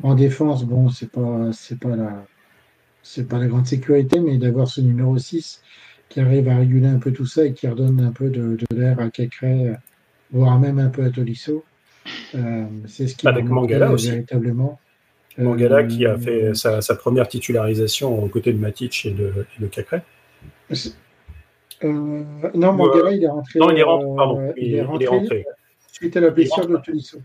[0.03, 2.27] En défense, bon, c'est pas, c'est pas la,
[3.03, 5.63] c'est pas la grande sécurité, mais d'avoir ce numéro 6
[6.09, 8.99] qui arrive à réguler un peu tout ça et qui redonne un peu de, l'air
[8.99, 9.73] à Cacré,
[10.33, 11.65] voire même un peu à Tolisso.
[12.35, 14.11] Euh, c'est ce qui Avec Mangala aussi.
[14.11, 14.79] Véritablement.
[15.39, 19.67] Mangala qui a euh, fait sa, première titularisation aux côtés de Matic et de, et
[19.69, 20.03] Cacré.
[21.83, 22.23] Euh,
[22.55, 23.59] non, Mangala, il est rentré.
[23.59, 24.53] Non, il est rentré, pardon.
[24.57, 25.45] Il, est rentré,
[25.95, 27.19] suite à la blessure de Tolisso.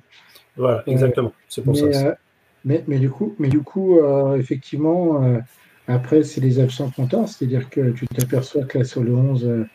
[0.55, 1.34] Voilà, exactement.
[1.47, 2.17] C'est pour ça.
[2.65, 3.99] Mais, mais, du coup, mais du coup
[4.36, 5.41] effectivement,
[5.89, 9.67] après, c'est les absents comptants, c'est-à-dire que tu t'aperçois que là, sur le 11, euh,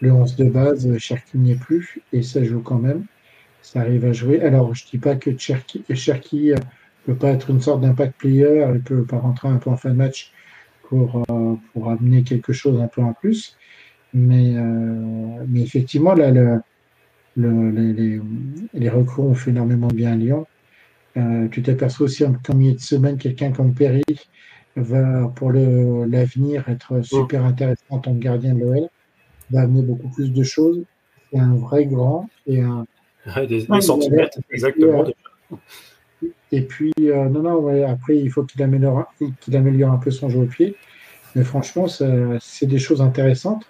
[0.00, 3.04] le 11 de base, Cherki n'y est plus, et ça joue quand même.
[3.60, 4.40] Ça arrive à jouer.
[4.40, 6.56] Alors, je ne dis pas que Cherki ne euh,
[7.04, 9.76] peut pas être une sorte d'impact player, il ne peut pas rentrer un peu en
[9.76, 10.32] fin de match
[10.88, 13.58] pour, euh, pour amener quelque chose un peu en plus.
[14.14, 14.54] Mais,
[15.46, 16.60] mais effectivement, là, le,
[17.36, 18.20] les, les,
[18.74, 20.46] les, recrues ont fait énormément de bien à Lyon.
[21.50, 24.02] tu t'aperçois aussi en milieu de semaine, quelqu'un comme Perry,
[24.76, 28.88] va pour l'avenir être super intéressant en tant que gardien de l'OL,
[29.50, 30.84] va amener beaucoup plus de choses.
[31.32, 32.86] C'est un vrai grand et un.
[33.48, 35.04] des, centimètres, exactement.
[36.52, 40.28] Et puis, euh, non, non, après, il faut qu'il améliore, qu'il améliore un peu son
[40.28, 40.74] jeu au pied.
[41.34, 43.64] Mais franchement, c'est des choses intéressantes.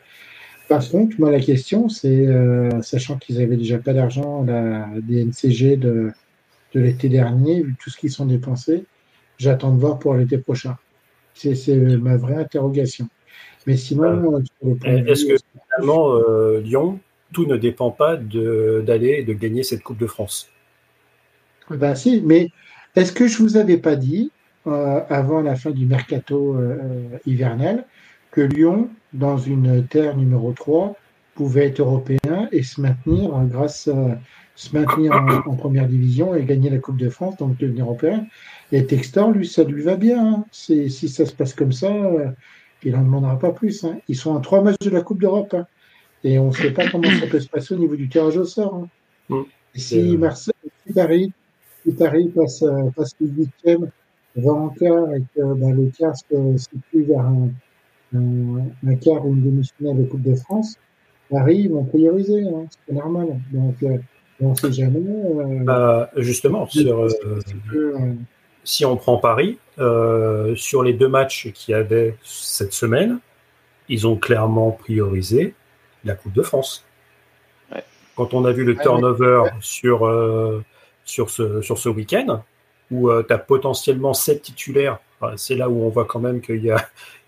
[0.70, 5.76] Par contre, moi, la question, c'est, euh, sachant qu'ils avaient déjà pas d'argent, la DNCG
[5.76, 6.12] de,
[6.74, 8.84] de l'été dernier, vu tout ce qu'ils sont dépensés,
[9.36, 10.78] j'attends de voir pour l'été prochain.
[11.34, 13.08] C'est ma vraie interrogation.
[13.66, 17.00] Mais sinon, euh, est-ce que finalement, euh, Lyon,
[17.32, 20.50] tout ne dépend pas d'aller et de gagner cette Coupe de France?
[21.68, 22.52] Ben si, mais
[22.94, 24.30] est-ce que je vous avais pas dit
[24.66, 26.56] avant la fin du mercato
[27.26, 27.86] hivernal
[28.30, 30.96] que Lyon, dans une terre numéro 3,
[31.34, 34.18] pouvait être européen et se maintenir grâce à
[34.56, 35.12] se maintenir
[35.46, 38.26] en, première division et gagner la Coupe de France, donc devenir européen.
[38.72, 40.34] Et Textor, lui, ça lui va bien.
[40.34, 40.44] Hein.
[40.52, 41.90] Si ça se passe comme ça,
[42.82, 43.84] il n'en demandera pas plus.
[43.84, 43.98] Hein.
[44.08, 45.54] Ils sont à trois matchs de la Coupe d'Europe.
[45.54, 45.66] Hein.
[46.24, 48.44] Et on ne sait pas comment ça peut se passer au niveau du tirage au
[48.44, 48.86] sort.
[49.30, 49.40] Mm.
[49.74, 50.54] si, Marseille,
[50.86, 51.32] si Paris,
[51.82, 52.62] si Paris passe,
[52.94, 53.90] passe le huitième,
[54.36, 57.48] va en quart et que ben, le quart se situe vers un,
[58.14, 60.76] un, quart ou une demi-finale de Coupe de France,
[61.30, 63.40] Paris, ils vont prioriser, hein, c'est normal.
[63.52, 63.98] Donc, euh,
[64.40, 64.98] on ne sait jamais.
[64.98, 68.14] Euh, bah, justement, sur, euh,
[68.64, 69.58] si on prend Paris,
[70.56, 73.20] sur les deux matchs qu'il y avait cette semaine,
[73.88, 75.54] ils ont clairement priorisé
[76.04, 76.84] la Coupe de France.
[78.16, 80.62] Quand on a vu le turnover sur,
[81.04, 82.42] sur ce, sur ce week-end,
[82.90, 84.98] où tu as potentiellement sept titulaires
[85.36, 86.80] c'est là où on voit quand même qu'il y a,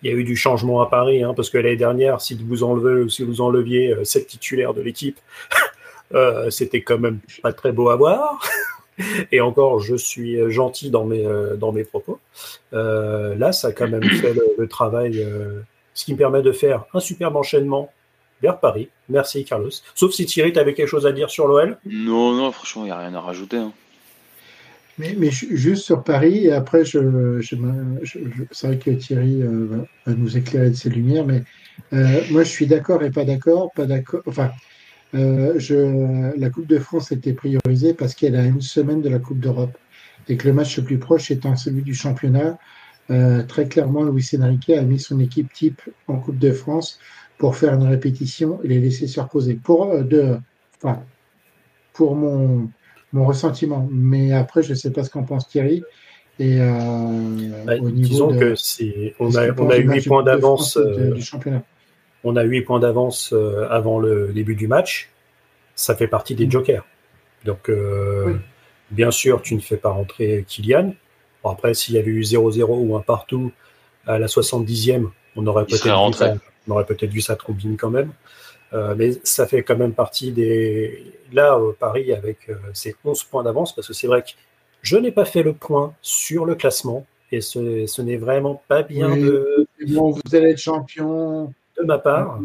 [0.03, 4.27] eu du changement à Paris, hein, parce que l'année dernière, si vous enleviez euh, sept
[4.27, 5.19] titulaires de l'équipe,
[6.15, 8.41] euh, c'était quand même pas très beau à voir.
[9.33, 12.21] Et encore, je suis gentil dans mes, euh, dans mes propos.
[12.73, 15.27] là, ça a quand même fait le, travail,
[15.95, 17.91] ce qui me permet de faire un superbe enchaînement
[18.43, 18.91] vers Paris.
[19.09, 19.71] Merci, Carlos.
[19.95, 22.87] Sauf si Thierry, tu avais quelque chose à dire sur l'OL Non, non, franchement, il
[22.87, 23.57] n'y a rien à rajouter.
[23.57, 23.73] Hein.
[24.99, 27.41] Mais, juste sur Paris, et après, je,
[28.51, 31.43] c'est vrai que Thierry euh, va, nous éclairer de ses lumières, mais
[31.95, 34.23] euh, moi, je suis d'accord et pas d'accord, pas d'accord.
[34.27, 34.53] Enfin,
[35.15, 39.41] euh, la Coupe de France était priorisée parce qu'elle a une semaine de la Coupe
[39.41, 39.77] d'Europe
[40.29, 42.59] et que le match le plus proche étant celui du championnat.
[43.49, 46.99] Très clairement, Louis Enrique a mis son équipe type en Coupe de France
[47.37, 49.55] pour faire une répétition et les laisser se reposer.
[49.55, 50.39] Pour, de,
[50.79, 51.03] enfin,
[51.93, 52.71] pour mon,
[53.13, 53.89] mon ressentiment.
[53.91, 55.83] Mais après, je ne sais pas ce qu'en pense Thierry.
[56.39, 61.23] Et euh, bah, disons que c'est, on a, on a 8 points d'avance euh, du
[61.23, 61.63] championnat.
[62.25, 65.11] On a 8 points d'avance euh, avant le début du match.
[65.75, 66.51] Ça fait partie des mm.
[66.51, 66.87] jokers.
[67.45, 67.71] Donc,
[68.93, 70.95] bien sûr, tu ne fais pas rentrer Kylian.
[71.43, 73.51] Bon, après, s'il y avait eu 0-0 ou un partout
[74.07, 77.91] à la 70e, on aurait peut-être vu, on aurait peut-être vu ça trop bien quand
[77.91, 78.13] même.
[78.75, 81.13] Euh, mais ça fait quand même partie des.
[81.33, 84.31] Là, Paris, avec euh, ses 11 points d'avance, parce que c'est vrai que
[84.83, 88.83] je n'ai pas fait le point sur le classement, et ce, ce n'est vraiment pas
[88.83, 89.67] bien de.
[89.89, 91.53] Bon, vous allez être champion.
[91.79, 92.39] De ma part.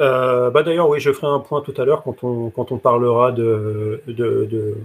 [0.00, 2.78] Euh, bah D'ailleurs, oui, je ferai un point tout à l'heure quand on, quand on
[2.78, 4.76] parlera de, de, de,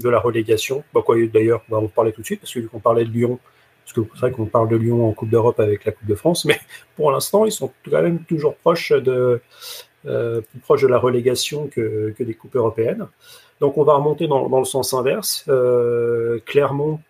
[0.00, 0.84] de la relégation.
[0.94, 3.38] Bah, D'ailleurs, on va en parler tout de suite, parce qu'on parlait de Lyon
[3.84, 6.14] parce que c'est vrai qu'on parle de Lyon en Coupe d'Europe avec la Coupe de
[6.14, 6.58] France, mais
[6.96, 9.40] pour l'instant, ils sont quand même toujours proches de,
[10.06, 13.06] euh, plus proches de la relégation que, que, des coupes européennes.
[13.60, 15.44] Donc on va remonter dans, dans le sens inverse.
[15.48, 17.00] Euh, Clermont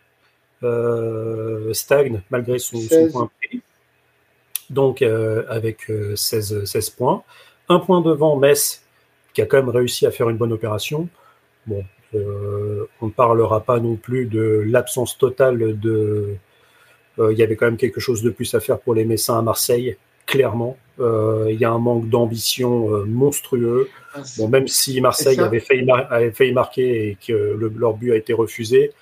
[0.62, 3.62] euh, stagne malgré son, son point pris,
[4.70, 7.22] donc avec 16, euh, 16 points.
[7.68, 8.82] Un point devant Metz,
[9.32, 11.08] qui a quand même réussi à faire une bonne opération.
[11.66, 11.82] Bon,
[12.14, 16.36] euh, on ne parlera pas non plus de l'absence totale de,
[17.18, 19.42] il y avait quand même quelque chose de plus à faire pour les Messins à
[19.42, 19.96] Marseille,
[20.26, 20.76] clairement.
[21.00, 23.88] Euh, il y a un manque d'ambition euh, monstrueux.
[24.14, 28.12] Ah, bon, même si Marseille avait failli, avait failli, marquer et que le, leur but
[28.12, 28.92] a été refusé,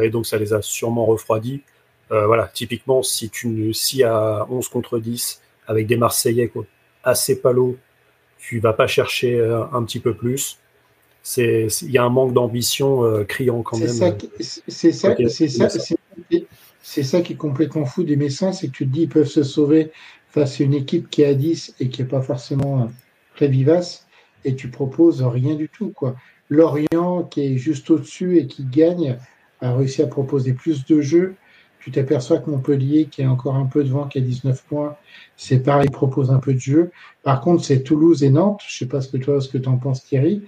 [0.00, 1.60] et donc ça les a sûrement refroidis.
[2.08, 6.50] voilà, typiquement, si tu si à 11 contre 10 avec des Marseillais
[7.04, 7.76] assez palos,
[8.38, 9.38] tu vas pas chercher
[9.72, 10.58] un petit peu plus.
[11.36, 13.88] Il y a un manque d'ambition criant quand même.
[14.38, 15.95] C'est ça, c'est ça,
[16.88, 19.26] c'est ça qui est complètement fou des Messins, c'est que tu te dis ils peuvent
[19.26, 19.90] se sauver
[20.28, 22.86] face à une équipe qui est à 10 et qui n'est pas forcément euh,
[23.34, 24.06] très vivace,
[24.44, 25.90] et tu proposes rien du tout.
[25.90, 26.14] quoi.
[26.48, 29.18] Lorient, qui est juste au-dessus et qui gagne,
[29.60, 31.34] a réussi à proposer plus de jeux.
[31.80, 34.96] Tu t'aperçois que Montpellier, qui est encore un peu devant, qui a 19 points,
[35.36, 36.92] c'est pareil, propose un peu de jeu.
[37.24, 38.62] Par contre, c'est Toulouse et Nantes.
[38.64, 40.42] Je sais pas ce que toi, ce que tu en penses, Thierry,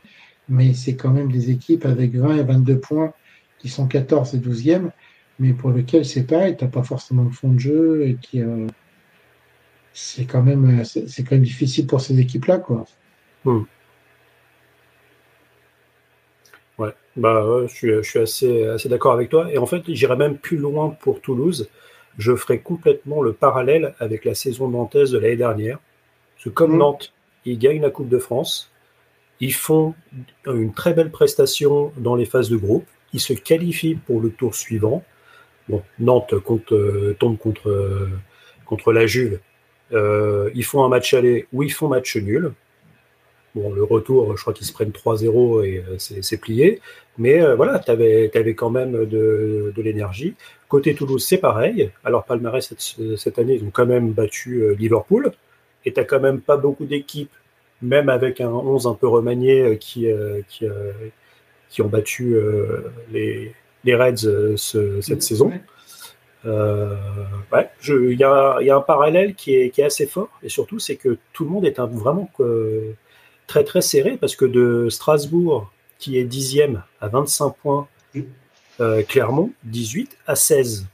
[0.48, 3.12] mais c'est quand même des équipes avec 20 et 22 points
[3.58, 4.92] qui sont 14 et 12e
[5.38, 8.42] mais pour lequel c'est pareil, tu n'as pas forcément de fond de jeu et qui
[8.42, 8.66] euh,
[9.92, 12.84] c'est quand même c'est quand même difficile pour ces équipes-là, quoi.
[13.44, 13.62] Hmm.
[16.78, 19.52] Ouais, bah je suis, je suis assez, assez d'accord avec toi.
[19.52, 21.68] Et en fait, j'irais même plus loin pour Toulouse.
[22.18, 25.78] Je ferai complètement le parallèle avec la saison nantaise de l'année dernière.
[26.34, 26.78] Parce que comme hmm.
[26.78, 27.12] Nantes,
[27.44, 28.70] ils gagnent la Coupe de France,
[29.40, 29.94] ils font
[30.46, 34.54] une très belle prestation dans les phases de groupe, ils se qualifient pour le tour
[34.54, 35.04] suivant.
[35.68, 36.32] Bon, Nantes
[36.72, 38.08] euh, tombe contre,
[38.64, 39.38] contre la Juve.
[39.92, 42.52] Euh, ils font un match aller ou ils font match nul.
[43.54, 46.80] Bon, le retour, je crois qu'ils se prennent 3-0 et c'est plié.
[47.16, 50.34] Mais voilà, tu avais, quand même de, l'énergie.
[50.68, 51.90] Côté Toulouse, c'est pareil.
[52.04, 52.74] Alors, Palmarès,
[53.16, 55.32] cette, année, ils ont quand même battu Liverpool.
[55.84, 57.32] Et tu quand même pas beaucoup d'équipes,
[57.80, 60.06] même avec un 11 un peu remanié, qui
[61.80, 62.36] ont battu
[63.10, 63.54] les,
[63.84, 65.52] les Reds cette saison.
[66.46, 66.94] Euh,
[67.52, 70.48] ouais, il y a, y a, un parallèle qui est, qui est, assez fort, et
[70.48, 72.30] surtout, c'est que tout le monde est un, vraiment
[73.46, 77.88] très très serré, parce que de Strasbourg, qui est dixième à 25 points,
[78.80, 80.86] euh, Clermont, 18 à 16.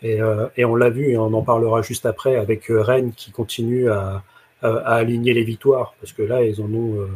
[0.00, 3.30] Et, euh, et on l'a vu, et on en parlera juste après, avec Rennes qui
[3.30, 4.24] continue à,
[4.62, 7.06] à, aligner les victoires, parce que là, ils en ont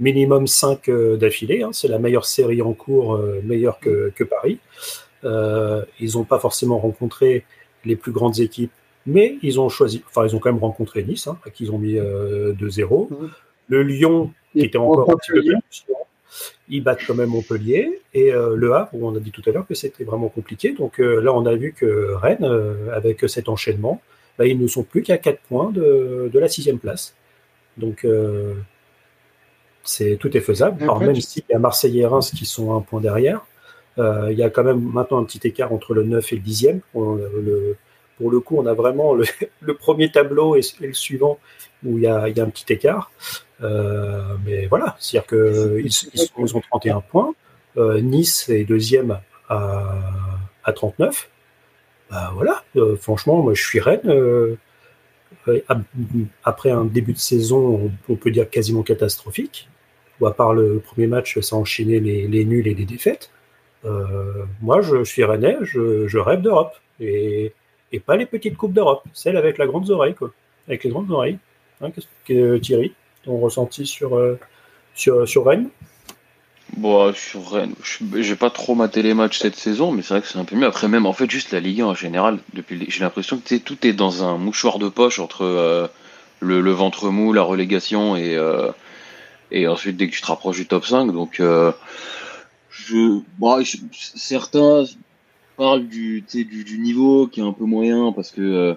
[0.00, 1.62] minimum 5 d'affilée.
[1.62, 4.58] Hein, c'est la meilleure série en cours, meilleure que, que Paris.
[5.24, 7.44] Euh, ils n'ont pas forcément rencontré
[7.84, 8.72] les plus grandes équipes,
[9.06, 11.72] mais ils ont choisi, enfin ils ont quand même rencontré Nice, hein, à qui ils
[11.72, 11.98] ont mis 2-0.
[13.12, 13.28] Euh,
[13.68, 15.84] le Lyon, qui était encore un petit peu plus
[16.68, 19.52] ils battent quand même Montpellier et euh, le Havre où on a dit tout à
[19.52, 20.72] l'heure que c'était vraiment compliqué.
[20.72, 22.44] Donc là, on a vu que Rennes,
[22.92, 24.00] avec cet enchaînement,
[24.36, 27.14] bah, ils ne sont plus qu'à 4 points de, de la sixième place.
[27.76, 28.04] Donc
[29.84, 30.82] c'est tout est faisable.
[30.82, 33.46] Alors, même s'il y a Marseille et Reims qui sont un point derrière,
[33.98, 36.42] euh, il y a quand même maintenant un petit écart entre le 9 et le
[36.42, 36.80] 10e.
[36.94, 37.76] le,
[38.16, 39.24] pour le coup, on a vraiment le,
[39.60, 41.38] le premier tableau et, le suivant
[41.84, 43.10] où il y a, a un petit écart.
[43.62, 47.34] Euh, mais voilà, c'est-à-dire qu'ils ils, ont 31 points.
[47.76, 50.00] Euh, nice est deuxième à,
[50.64, 51.30] à 39.
[52.10, 52.62] Bah voilà,
[53.00, 54.00] franchement, moi je suis reine.
[54.06, 54.56] Euh,
[56.44, 59.68] après un début de saison, on, peut dire quasiment catastrophique,
[60.20, 63.30] où à part le premier match, ça a enchaîné les, nuls et les défaites.
[63.84, 66.74] Euh, moi, je suis rennais, je, rêve d'Europe.
[67.00, 67.52] Et,
[68.06, 70.32] pas les petites coupes d'Europe, celles avec la grande oreille, quoi.
[70.66, 71.38] Avec les grandes oreilles.
[71.80, 74.38] Hein, qu'est-ce que Thierry, ton ressenti sur, euh,
[74.94, 75.68] sur, Rennes?
[76.76, 77.74] Bon, sur Rennes,
[78.16, 80.56] j'ai pas trop maté les matchs cette saison, mais c'est vrai que c'est un peu
[80.56, 80.66] mieux.
[80.66, 83.86] Après, même en fait, juste la Ligue 1 en général, depuis, j'ai l'impression que tout
[83.86, 85.86] est dans un mouchoir de poche entre euh,
[86.40, 88.36] le, ventre mou, la relégation et,
[89.50, 91.12] et ensuite dès que tu te rapproches du top 5.
[91.12, 91.40] Donc,
[92.74, 94.84] je, bon, certains
[95.56, 98.74] parlent du, du, du niveau qui est un peu moyen parce que euh,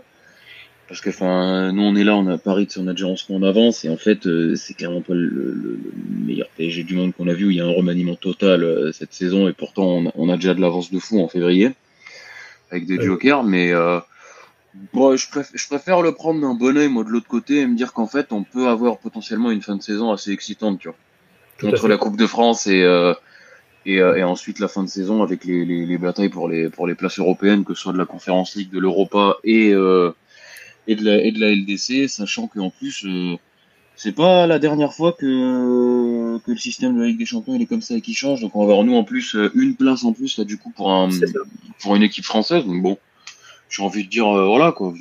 [0.87, 3.83] parce que enfin nous on est là on a Paris on a déjà en avance
[3.83, 5.79] et en fait euh, c'est clairement pas le,
[6.19, 8.91] meilleur PSG du monde qu'on a vu où il y a un remaniement total euh,
[8.91, 11.71] cette saison et pourtant on, on, a déjà de l'avance de fou en février
[12.69, 13.73] avec des jokers mais
[14.93, 17.67] bon je préfère, je préfère le prendre d'un bon oeil moi de l'autre côté et
[17.67, 20.89] me dire qu'en fait on peut avoir potentiellement une fin de saison assez excitante tu
[20.89, 20.97] vois
[21.63, 22.83] entre la Coupe de France et
[23.87, 26.87] euh, et, ensuite la fin de saison avec les, les, les, batailles pour les, pour
[26.87, 30.11] les places européennes, que ce soit de la Conférence League, de l'Europa et, euh,
[30.87, 33.37] et, de la, et de la LDC, sachant qu'en plus, euh,
[33.95, 37.61] c'est pas la dernière fois que, que le système de la Ligue des Champions il
[37.61, 38.41] est comme ça et qui change.
[38.41, 40.91] Donc on va avoir nous en plus une place en plus là du coup pour,
[40.91, 41.09] un,
[41.81, 42.65] pour une équipe française.
[42.65, 42.97] Donc bon,
[43.69, 44.93] j'ai envie de dire voilà quoi,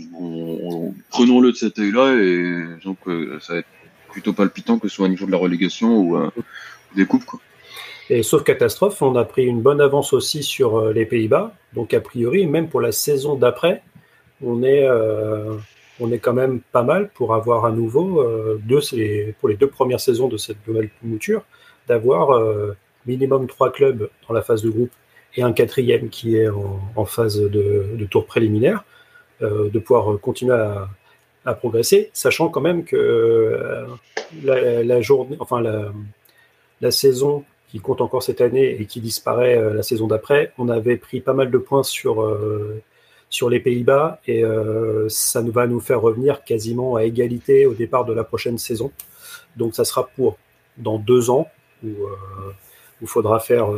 [1.10, 2.98] prenons-le de cet œil-là et donc
[3.40, 3.68] ça va être
[4.10, 6.18] plutôt palpitant que ce soit au niveau de la relégation ou
[6.96, 7.40] des coupes quoi.
[8.08, 11.54] Et sauf catastrophe, on a pris une bonne avance aussi sur euh, les Pays-Bas.
[11.74, 13.82] Donc a priori, même pour la saison d'après,
[14.44, 15.56] on est, euh,
[15.98, 18.80] on est quand même pas mal pour avoir à nouveau, euh, deux,
[19.40, 21.42] pour les deux premières saisons de cette nouvelle mouture,
[21.88, 24.92] d'avoir euh, minimum trois clubs dans la phase de groupe
[25.36, 28.84] et un quatrième qui est en, phase de, tour préliminaire,
[29.42, 33.86] euh, de pouvoir continuer à, progresser, sachant quand même que
[34.42, 35.62] la, la journée, enfin
[36.80, 40.68] la, saison qui compte encore cette année et qui disparaît euh, la saison d'après, on
[40.68, 42.82] avait pris pas mal de points sur, euh,
[43.28, 48.04] sur les Pays-Bas et euh, ça va nous faire revenir quasiment à égalité au départ
[48.04, 48.92] de la prochaine saison.
[49.56, 50.38] Donc ça sera pour
[50.76, 51.48] dans deux ans
[53.02, 53.68] il faudra faire,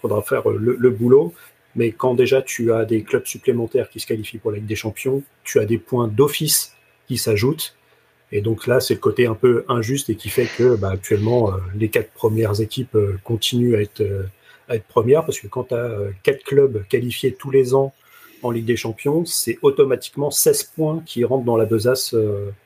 [0.00, 1.32] faudra faire le, le, boulot.
[1.76, 4.74] Mais quand déjà tu as des clubs supplémentaires qui se qualifient pour la Ligue des
[4.74, 6.74] Champions, tu as des points d'office
[7.06, 7.78] qui s'ajoutent
[8.30, 11.52] et donc là, c'est le côté un peu injuste et qui fait que bah, actuellement,
[11.52, 14.24] euh, les quatre premières équipes euh, continuent à être, euh,
[14.68, 15.90] à être premières parce que quand tu as
[16.22, 17.94] quatre clubs qualifiés tous les ans
[18.42, 22.14] en Ligue des Champions, c'est automatiquement 16 points qui rentrent dans la besace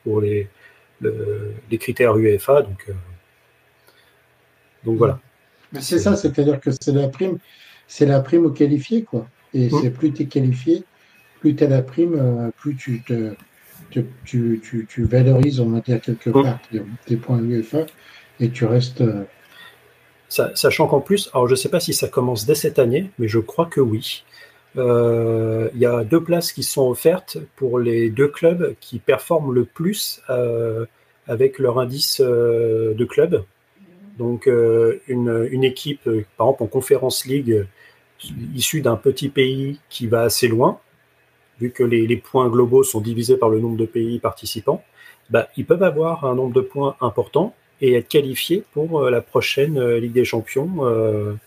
[0.03, 0.47] pour les,
[1.01, 2.61] les critères UEFA.
[2.61, 2.91] Donc,
[4.83, 5.19] donc voilà.
[5.73, 7.37] Mais c'est ça, c'est-à-dire que c'est la prime,
[7.87, 9.27] c'est la prime aux qualifiés, quoi.
[9.53, 9.79] Et mmh.
[9.81, 10.83] c'est plus tu es qualifié,
[11.39, 13.35] plus tu as la prime, plus tu te
[14.25, 16.59] tu, tu, tu, valorises, on va dire, quelque part
[17.05, 17.85] tes, points UEFA
[18.39, 19.01] et tu restes.
[19.01, 19.23] Euh,
[20.29, 23.27] sachant qu'en plus, alors je ne sais pas si ça commence dès cette année, mais
[23.27, 24.23] je crois que oui.
[24.75, 29.53] Euh, il y a deux places qui sont offertes pour les deux clubs qui performent
[29.53, 30.85] le plus euh,
[31.27, 33.43] avec leur indice de club.
[34.17, 36.03] Donc une, une, équipe,
[36.37, 37.65] par exemple en Conference League,
[38.55, 40.79] issue d'un petit pays qui va assez loin,
[41.59, 44.83] vu que les, points globaux sont divisés par le nombre de pays participants,
[45.29, 49.81] bah, ils peuvent avoir un nombre de points important et être qualifiés pour la prochaine
[49.95, 51.37] Ligue des Champions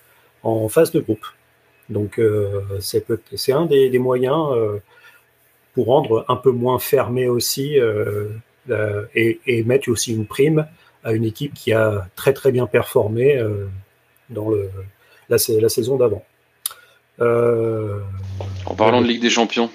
[0.42, 1.26] en phase de groupe.
[1.88, 2.20] Donc
[2.80, 4.48] c'est un des, moyens
[5.76, 7.78] pour rendre un peu moins fermé aussi
[8.70, 10.66] euh, et, mettre aussi une prime
[11.06, 13.68] à une équipe qui a très très bien performé euh,
[14.28, 14.68] dans le,
[15.28, 16.24] la, la saison d'avant.
[17.20, 18.00] Euh,
[18.66, 19.70] en parlant de Ligue des Champions.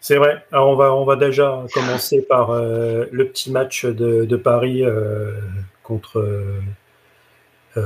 [0.00, 0.44] C'est vrai.
[0.52, 4.84] Alors on va on va déjà commencer par euh, le petit match de, de Paris
[4.84, 5.32] euh,
[5.82, 6.24] contre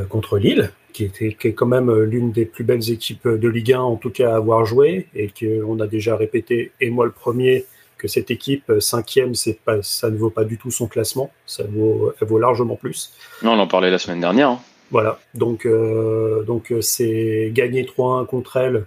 [0.09, 3.73] contre Lille qui, était, qui est quand même l'une des plus belles équipes de Ligue
[3.73, 7.13] 1, en tout cas à avoir joué, et qu'on a déjà répété, et moi le
[7.13, 7.67] premier,
[7.99, 11.31] que cette équipe euh, cinquième, c'est pas, ça ne vaut pas du tout son classement,
[11.47, 13.13] ça vaut, elle vaut largement plus.
[13.43, 14.51] Non, on en parlait la semaine dernière.
[14.51, 14.61] Hein.
[14.91, 18.87] Voilà, donc euh, donc c'est gagner 3-1 contre elle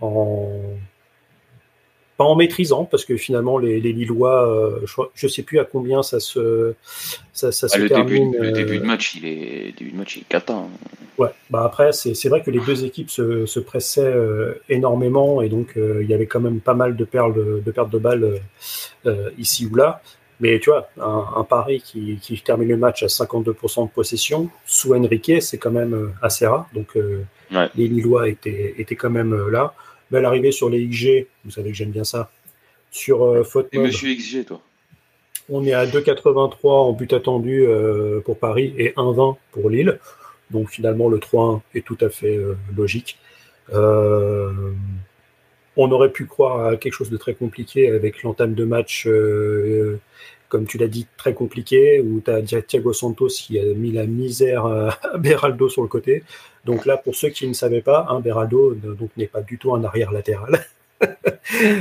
[0.00, 0.48] en
[2.16, 5.64] pas en maîtrisant, parce que finalement, les, les Lillois, euh, je ne sais plus à
[5.64, 6.74] combien ça se,
[7.32, 8.30] ça, ça ah, se le termine.
[8.30, 10.54] Début, le début de euh, match, il est, début de match, il est cata.
[10.54, 10.68] Hein.
[11.18, 15.48] Ouais, bah après, c'est vrai que les deux équipes se, se pressaient euh, énormément, et
[15.48, 18.40] donc il y avait quand même pas mal de perles de, pertes de balles
[19.38, 20.00] ici ou là.
[20.40, 24.50] Mais tu vois, un, un Paris qui, qui, termine le match à 52% de possession,
[24.66, 26.66] sous Enrique, c'est quand même assez rare.
[26.74, 26.98] Donc
[27.50, 29.72] les Lillois étaient, étaient quand même là.
[30.10, 32.30] Belle arrivée sur les XG, vous savez que j'aime bien ça.
[32.90, 33.42] Sur euh,
[33.72, 34.60] Et monsieur XG, toi
[35.48, 39.98] On est à 2,83 en but attendu euh, pour Paris et 1,20 pour Lille.
[40.50, 43.18] Donc finalement, le 3-1 est tout à fait euh, logique.
[45.76, 49.08] on aurait pu croire à quelque chose de très compliqué avec l'entame de match
[50.54, 54.06] comme tu l'as dit, très compliqué, où tu as Thiago Santos qui a mis la
[54.06, 56.22] misère à Beraldo sur le côté.
[56.64, 59.74] Donc là, pour ceux qui ne savaient pas, hein, Beraldo donc n'est pas du tout
[59.74, 60.64] un arrière latéral.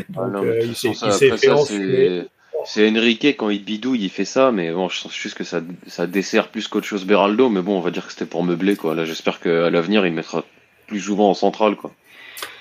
[0.10, 2.28] il s'est fait
[2.66, 5.62] C'est Enrique quand il bidouille, il fait ça, mais bon, je sens juste que ça,
[5.88, 8.76] ça dessert plus qu'autre chose Beraldo, mais bon, on va dire que c'était pour meubler,
[8.76, 8.96] quoi.
[8.96, 10.44] Là, j'espère qu'à l'avenir, il mettra
[10.88, 11.92] plus souvent en centrale, quoi.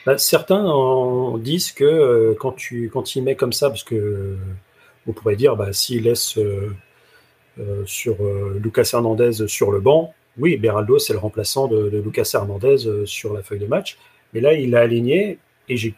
[0.06, 4.36] Bah, certains en disent que euh, quand, tu, quand il met comme ça, parce que
[5.06, 6.74] on pourrait dire, bah, s'il laisse euh,
[7.58, 12.30] euh, sur euh, Lucas Hernandez sur le banc, oui, Beraldo, c'est le remplaçant de, Lucas
[12.34, 13.98] Hernandez sur la feuille de match.
[14.32, 15.94] Mais là, il l'a aligné et j'ai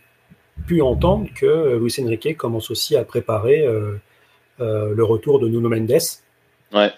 [0.67, 3.65] pu entendre que Luis Enrique commence aussi à préparer
[4.59, 6.01] le retour de Nuno Mendes.
[6.73, 6.91] Ouais.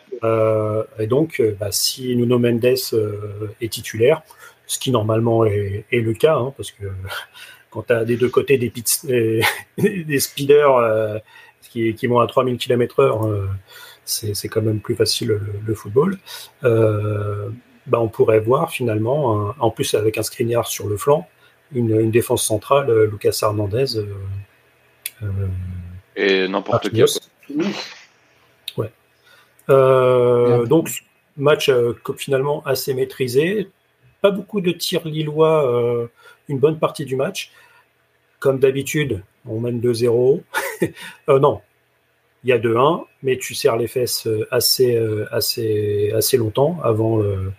[0.99, 4.23] et donc, bah, si Nuno Mendes est titulaire,
[4.67, 6.85] ce qui normalement est, le cas, hein, parce que
[7.71, 8.73] quand tu as des deux côtés des,
[9.79, 11.21] des speeders
[11.77, 13.47] qui, qui vont à 3000 km/h, euh,
[14.07, 16.19] c'est quand même plus facile le, football.
[16.65, 17.51] Euh,
[17.87, 21.29] bah, on pourrait voir finalement, en plus avec un Skriniar sur le flanc,
[21.73, 24.01] une, défense centrale, euh, Lucas Hernandez.
[26.17, 27.03] Et n'importe qui.
[28.77, 28.91] Ouais.
[30.67, 30.91] donc,
[31.37, 31.71] match
[32.17, 33.69] finalement assez maîtrisé.
[34.23, 36.09] Pas beaucoup de tirs lillois
[36.49, 37.51] une bonne partie du match.
[38.39, 40.43] Comme d'habitude, on mène 2-0.
[41.29, 41.61] euh, non,
[42.47, 46.79] il y a 2-1, mais tu serres les fesses euh, assez, euh, assez, assez longtemps
[46.85, 47.53] avant le,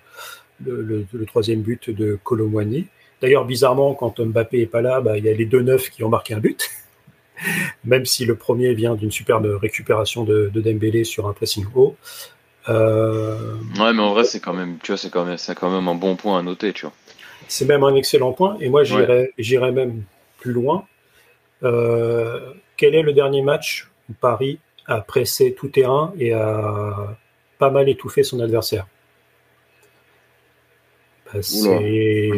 [0.65, 2.87] le, troisième but de Colomwani.
[3.21, 6.05] D'ailleurs, bizarrement, quand Mbappé est pas là, bah, il y a les deux neufs qui
[6.05, 6.69] ont marqué un but.
[7.83, 11.97] Même si le premier vient d'une superbe récupération de, de, Dembélé sur un pressing haut.
[12.69, 13.55] Euh...
[13.77, 15.87] Ouais, mais en vrai, c'est quand même, tu vois, c'est quand même, c'est quand même
[15.89, 16.93] un bon point à noter, tu vois.
[17.49, 18.57] C'est même un excellent point.
[18.61, 20.03] Et moi, j'irais, même
[20.39, 20.85] plus loin.
[21.63, 27.17] Euh, quel est le dernier match où Paris a pressé tout terrain et a
[27.59, 28.87] pas mal étouffé son adversaire
[31.25, 32.31] bah, C'est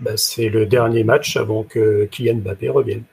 [0.00, 3.04] bah, le dernier match avant que Kylian Mbappé revienne.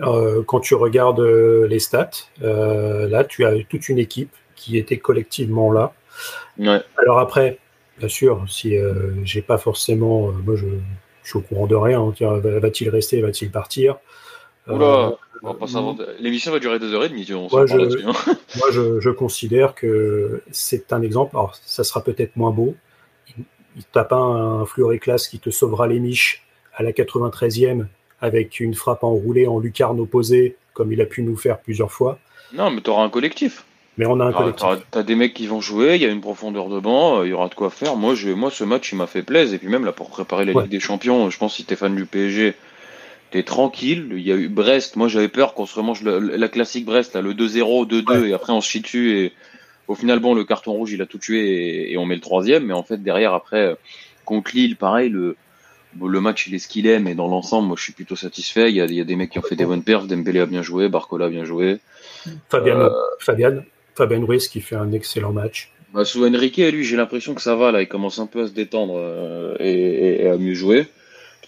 [0.00, 4.98] Euh, quand tu regardes euh, les stats, là, tu as toute une équipe qui était
[4.98, 5.92] collectivement là.
[6.96, 7.58] Alors après,
[7.98, 8.74] bien sûr, si
[9.22, 10.66] j'ai pas forcément, moi je,
[11.28, 12.00] je suis au courant de rien.
[12.00, 12.38] Hein.
[12.42, 13.98] Va-t-il rester Va-t-il partir?
[14.66, 15.12] Oula,
[15.44, 17.26] euh, l'émission va durer deux heures et demie.
[17.32, 18.12] On moi, je, hein.
[18.56, 21.36] moi je, considère que c'est un exemple.
[21.36, 22.74] Alors, ça sera peut-être moins beau.
[23.76, 27.86] Il, tape un, un classe qui te sauvera les niches à la 93e
[28.20, 32.18] avec une frappe enroulée en lucarne opposée, comme il a pu nous faire plusieurs fois.
[32.52, 33.64] Non, mais tu auras un collectif.
[33.96, 34.66] Mais on a un collectif.
[34.90, 37.30] T'as des mecs qui vont jouer, il y a une profondeur de banc, euh, il
[37.30, 37.96] y aura de quoi faire.
[37.96, 39.56] Moi, je, moi ce match, il m'a fait plaisir.
[39.56, 41.74] Et puis même là, pour préparer la Ligue des Champions, je pense que si t'es
[41.76, 42.54] fan du PSG,
[43.30, 44.08] T'es tranquille.
[44.12, 44.96] Il y a eu Brest.
[44.96, 48.52] Moi, j'avais peur qu'on se remange la classique Brest, là, le 2-0, 2-2, et après
[48.52, 49.18] on se chie dessus.
[49.18, 49.32] Et
[49.86, 52.66] au final, bon, le carton rouge, il a tout tué et, on met le troisième.
[52.66, 53.76] Mais en fait, derrière, après,
[54.24, 55.36] contre Lille, pareil, le,
[56.00, 57.00] le match, il est ce qu'il est.
[57.00, 58.70] Mais dans l'ensemble, moi, je suis plutôt satisfait.
[58.70, 60.06] Il y, a, il y a des mecs qui ont fait des bonnes perfs.
[60.06, 61.78] Dembélé a bien joué, Barcola a bien joué.
[62.48, 63.62] Fabien, euh, Fabian,
[63.94, 65.72] Fabien Ruiz qui fait un excellent match.
[65.92, 67.72] Bah, sous Enrique, lui, j'ai l'impression que ça va.
[67.72, 70.86] Là, il commence un peu à se détendre euh, et, à mieux jouer.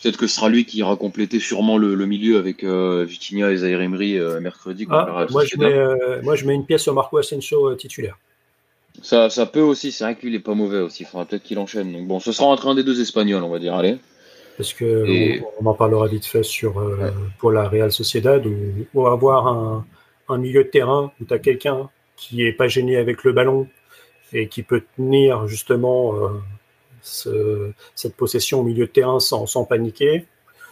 [0.03, 3.57] Peut-être que ce sera lui qui ira compléter sûrement le, milieu avec euh, Vitinha et
[3.59, 4.86] Zaire Emery euh, mercredi.
[4.90, 8.18] Ah, moi, je mets, moi, je mets une pièce sur Marco Asensio titulaire.
[9.03, 11.03] Ça, ça peut aussi, c'est vrai que lui, il est pas mauvais aussi.
[11.03, 11.92] Il faudra peut-être qu'il enchaîne.
[11.92, 13.74] Donc, bon, ce sera entre un des deux Espagnols, on va dire.
[13.74, 13.98] Allez.
[14.57, 16.82] Parce que on, en parlera vite fait sur,
[17.38, 18.44] pour la Real Sociedad,
[18.94, 19.86] où, avoir un,
[20.28, 23.68] un, milieu de terrain où tu as quelqu'un qui est pas gêné avec le ballon
[24.32, 26.14] et qui peut tenir justement
[27.03, 30.26] ce, cette possession au milieu de terrain sans, sans paniquer.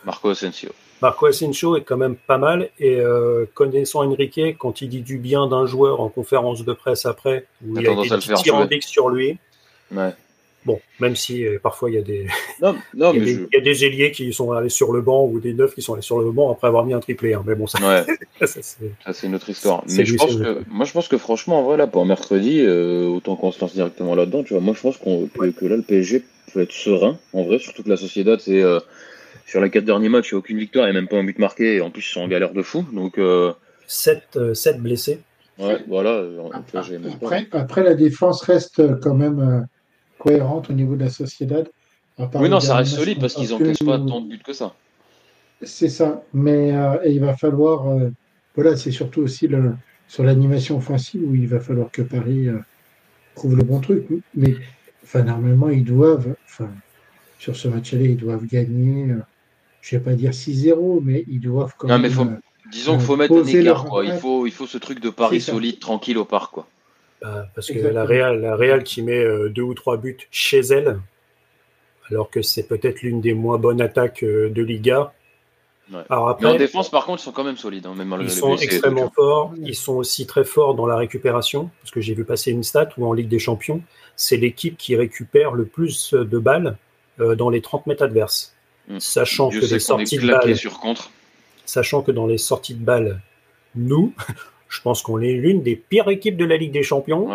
[0.05, 0.71] Marco Asensio.
[1.01, 5.19] Marco Asensio est quand même pas mal et euh, connaissant Enrique, quand il dit du
[5.19, 9.39] bien d'un joueur en conférence de presse après, où il a des petits sur lui,
[9.93, 10.15] ouais.
[10.65, 12.27] Bon, même si euh, parfois il y a des,
[12.61, 14.93] non, non, il, y a des il, y a des, ailiers qui sont allés sur
[14.93, 17.01] le banc ou des neufs qui sont allés sur le banc après avoir mis un
[17.01, 17.35] triplé.
[17.35, 17.45] Hein.
[17.47, 18.05] Mais bon, ça, ouais.
[18.47, 18.61] ça
[19.13, 19.85] c'est une autre histoire.
[19.89, 23.53] Mais je pense que, moi, je pense que franchement, voilà, pour mercredi, euh, autant qu'on
[23.53, 26.61] se lance directement là-dedans, tu vois, moi, je pense qu'on que là, le PSG peut
[26.61, 28.81] être serein, en vrai, surtout que la Sociedad, c'est euh,
[29.47, 31.39] sur les quatre derniers matchs, il n'y a aucune victoire et même pas un but
[31.39, 32.85] marqué, et en plus, ils sont en galère de fou.
[32.93, 33.19] Donc,
[33.87, 35.21] 7, 7 blessés.
[35.59, 36.23] Ouais, voilà.
[36.53, 39.67] Après, après, la défense reste quand même
[40.19, 41.69] cohérente au niveau de la Sociedad.
[42.35, 44.75] Oui, non, ça reste solide parce qu'ils n'encaissent pas tant de buts que ça.
[45.63, 47.89] C'est ça, mais euh, il va falloir.
[47.89, 48.11] Euh,
[48.55, 49.75] voilà, c'est surtout aussi le,
[50.09, 52.59] sur l'animation offensive où il va falloir que Paris euh,
[53.35, 54.07] trouve le bon truc.
[54.35, 54.57] Mais
[55.05, 56.35] enfin, normalement, ils doivent.
[56.45, 56.71] Enfin,
[57.39, 59.15] sur ce match-là, ils doivent gagner.
[59.81, 62.27] je ne vais pas dire 6-0, mais ils doivent quand non, Mais faut,
[62.71, 63.85] disons qu'il faut mettre un écart.
[63.85, 64.05] Quoi.
[64.05, 66.55] Il, faut, il faut ce truc de Paris solide, tranquille au parc.
[66.55, 66.67] Quoi.
[67.21, 70.61] Bah, parce que la Real, la Real qui met euh, deux ou trois buts chez
[70.61, 71.01] elle,
[72.11, 75.13] alors que c'est peut-être l'une des moins bonnes attaques euh, de Liga.
[76.11, 77.87] Alors après, Mais en défense, par contre, ils sont quand même solides.
[77.87, 79.55] Hein, même ils sont extrêmement forts.
[79.63, 82.91] Ils sont aussi très forts dans la récupération, parce que j'ai vu passer une stat
[82.99, 83.83] où en Ligue des Champions,
[84.15, 86.77] c'est l'équipe qui récupère le plus de balles
[87.21, 88.55] euh, dans les 30 mètres adverses.
[88.87, 88.99] Hmm.
[89.01, 91.11] Sachant que les sorties de balles, sur contre.
[91.65, 93.21] sachant que dans les sorties de balles,
[93.75, 94.13] nous,
[94.69, 97.29] je pense qu'on est l'une des pires équipes de la Ligue des Champions.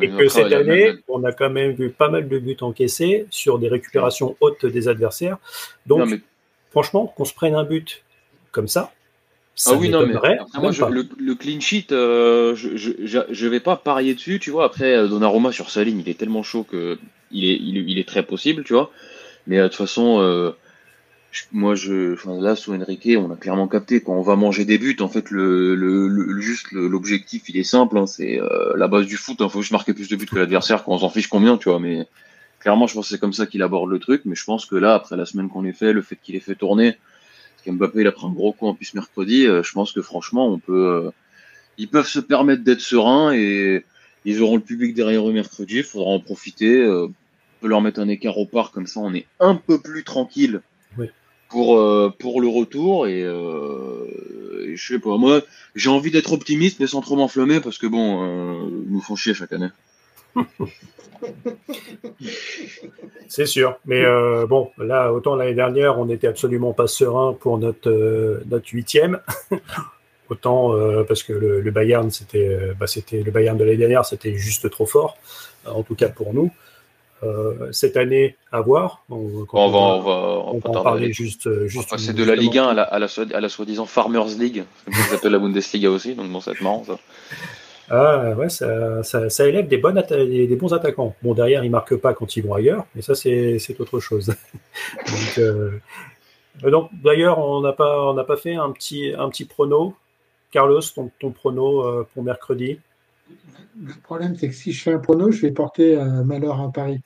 [0.00, 3.58] et que cette année, on a quand même vu pas mal de buts encaissés sur
[3.58, 5.38] des récupérations hautes des adversaires.
[5.86, 6.08] Donc,
[6.70, 8.02] franchement, qu'on se prenne un but
[8.52, 8.92] comme ça,
[9.58, 14.14] ça ah oui, non, mais moi, le, clean sheet, euh, je, je, vais pas parier
[14.14, 14.64] dessus, tu vois.
[14.64, 16.96] Après, euh, Donnarumma sur sa ligne, il est tellement chaud que
[17.32, 18.92] il est, il, est très possible, tu vois.
[19.48, 20.54] Mais euh, de toute façon,
[21.52, 24.78] moi je enfin, là sous Enrique on a clairement capté quand on va manger des
[24.78, 24.96] buts.
[25.00, 29.16] En fait le, le, juste l'objectif il est simple hein, c'est euh, la base du
[29.16, 31.28] foot il hein, faut juste marquer plus de buts que l'adversaire quand on s'en fiche
[31.28, 31.80] combien tu vois.
[31.80, 32.06] Mais
[32.60, 34.22] clairement je pense que c'est comme ça qu'il aborde le truc.
[34.24, 36.40] Mais je pense que là après la semaine qu'on ait fait le fait qu'il ait
[36.40, 39.72] fait tourner parce qu'Mbappé il a pris un gros coup en plus mercredi euh, je
[39.72, 41.10] pense que franchement on peut euh,
[41.76, 43.84] ils peuvent se permettre d'être sereins et
[44.24, 45.76] ils auront le public derrière eux mercredi.
[45.76, 47.12] Il faudra en profiter on
[47.60, 50.62] peut leur mettre un écart au parc comme ça on est un peu plus tranquille
[51.48, 53.06] pour, euh, pour le retour.
[53.06, 54.04] Et, euh,
[54.74, 55.40] je sais pas, moi,
[55.74, 59.16] j'ai envie d'être optimiste, mais sans trop m'enflammer, parce que bon, euh, ils nous font
[59.16, 59.68] chier chaque année.
[63.28, 67.58] C'est sûr, mais euh, bon, là, autant l'année dernière, on n'était absolument pas serein pour
[67.58, 69.20] notre notre huitième.
[70.30, 70.74] autant
[71.08, 72.10] parce que le, Bayern,
[72.78, 75.16] bah, c'était le Bayern de l'année dernière, c'était juste trop fort,
[75.66, 76.52] en tout cas pour nous.
[77.24, 79.02] Euh, cette année à voir.
[79.10, 80.10] On, va, on va,
[80.52, 81.48] on en parler juste.
[81.48, 82.98] Euh, juste c'est de la Ligue 1 à la, à
[83.40, 86.84] la, soi-disant Farmers League, comme ça s'appelle la Bundesliga aussi, donc bon, ça être marrant
[86.84, 86.98] ça.
[87.90, 91.16] Ah ouais, ça, ça, ça élève des, bonnes des, bons attaquants.
[91.22, 94.26] Bon, derrière, ils marquent pas quand ils vont ailleurs, mais ça, c'est autre chose.
[95.08, 95.80] donc, euh,
[96.62, 99.96] donc d'ailleurs, on n'a pas, on pas fait un petit, un petit prono.
[100.52, 102.78] Carlos, ton, ton prono pour mercredi
[103.80, 106.70] le problème, c'est que si je fais un prono, je vais porter euh, malheur à
[106.72, 107.00] Paris.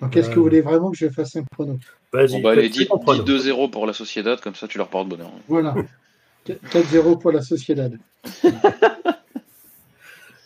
[0.00, 1.78] Donc, est-ce que vous voulez vraiment que je fasse un prono?
[2.12, 5.30] Vas-y, bah, allez, 2-0 pour la Sociedad, comme ça tu leur portes bonheur.
[5.48, 5.74] Voilà.
[6.46, 7.96] 4-0 pour la Sociedad.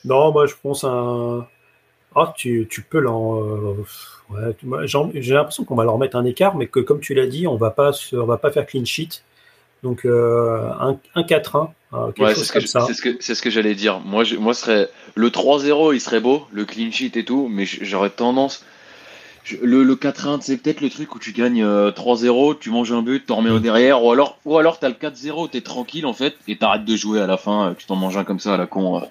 [0.04, 1.46] non, moi je pense un.
[2.14, 3.42] Ah, tu, tu peux l'en.
[3.42, 3.84] Euh,
[4.30, 7.46] ouais, J'ai l'impression qu'on va leur mettre un écart, mais que comme tu l'as dit,
[7.46, 9.22] on va pas on va pas faire clean sheet.
[9.82, 13.98] Donc euh, un, un 4-1 ah, c'est ce, que, c'est ce que j'allais dire.
[14.00, 17.64] Moi, je, moi serait, le 3-0, il serait beau, le clean sheet et tout, mais
[17.66, 18.64] j'aurais tendance.
[19.60, 23.26] le, le 4-1, c'est peut-être le truc où tu gagnes 3-0, tu manges un but,
[23.26, 26.36] t'en remets au derrière, ou alors, ou alors t'as le 4-0, t'es tranquille en fait,
[26.46, 28.66] et t'arrêtes de jouer à la fin, tu t'en manges un comme ça à la
[28.66, 29.02] con.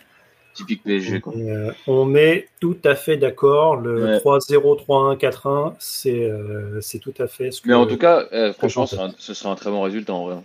[0.54, 1.20] Typique PSG.
[1.22, 1.34] Quoi.
[1.36, 3.76] Euh, on est tout à fait d'accord.
[3.76, 7.68] Le 3-0, 3-1, 4-1, c'est tout à fait ce que.
[7.68, 10.36] Mais en tout cas, franchement, ce sera, un, très bon résultat en vrai.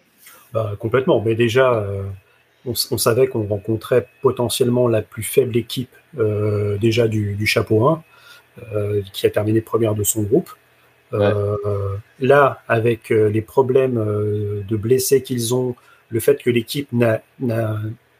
[0.55, 1.21] Bah, complètement.
[1.21, 2.03] Mais déjà, euh,
[2.65, 8.03] on, savait qu'on rencontrait potentiellement la plus faible équipe euh, déjà du, du, chapeau 1,
[9.13, 10.51] qui a terminé première de son groupe.
[11.13, 13.97] là, avec les problèmes
[14.67, 15.77] de blessés qu'ils ont,
[16.09, 17.21] le fait que l'équipe n'a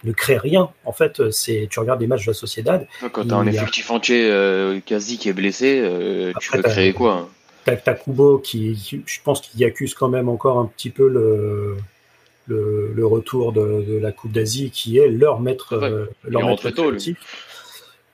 [0.05, 0.71] ne crée rien.
[0.85, 2.87] En fait, c'est tu regardes des matchs de la Sociedad.
[3.13, 6.93] Quand tu as un effectif entier euh, quasi qui est blessé, euh, tu peux créer
[6.93, 7.29] quoi hein
[7.65, 11.77] T'as Kubo qui, je pense qu'il accuse quand même encore un petit peu le,
[12.47, 16.93] le, retour de, la Coupe d'Asie, qui est leur maître, euh, leur maître tôt,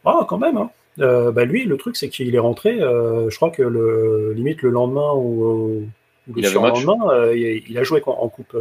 [0.05, 0.57] Ah, quand même.
[0.57, 0.71] Hein.
[0.97, 2.79] bah lui, le truc, c'est qu'il est rentré.
[2.79, 5.89] je crois que le limite le lendemain ou,
[6.35, 8.57] le surlendemain, il, il, a joué en coupe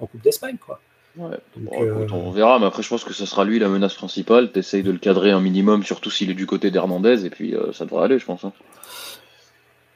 [0.00, 0.80] en coupe d'Espagne, quoi.
[1.18, 4.52] Euh, on verra, mais après je pense que ce sera lui la menace principale.
[4.52, 7.72] T'essayes de le cadrer un minimum, surtout s'il est du côté d'Hernandez, et puis euh,
[7.72, 8.44] ça devrait aller, je pense.
[8.44, 8.52] Hein.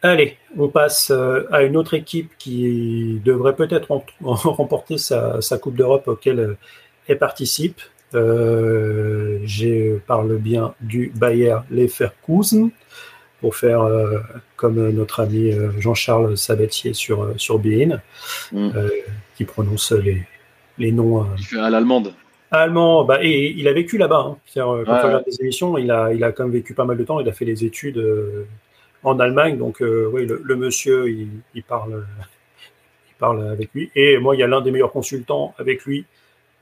[0.02, 3.88] Allez, on passe euh, à une autre équipe qui devrait peut-être
[4.22, 6.56] remporter sa, Coupe d'Europe auquel
[7.06, 7.80] elle participe.
[8.12, 12.70] je parle bien du Bayer Leverkusen
[13.40, 13.88] pour faire
[14.56, 18.00] comme notre ami Jean-Charles Sabatier sur, sur Bein,
[18.52, 18.70] mm.
[19.34, 20.26] qui prononce les,
[20.80, 21.22] les noms.
[21.22, 22.14] Euh, à l'allemande.
[22.50, 24.26] Allemand, bah, et il a vécu là-bas.
[24.26, 24.36] Hein.
[24.56, 26.96] Euh, quand on regarde des émissions, il a, il a quand même vécu pas mal
[26.96, 27.20] de temps.
[27.20, 28.46] Il a fait des études euh,
[29.02, 29.58] en Allemagne.
[29.58, 32.06] Donc, oui, le, monsieur, il, parle,
[33.08, 33.90] il parle avec lui.
[33.94, 36.04] Et moi, il y a l'un des meilleurs consultants avec lui,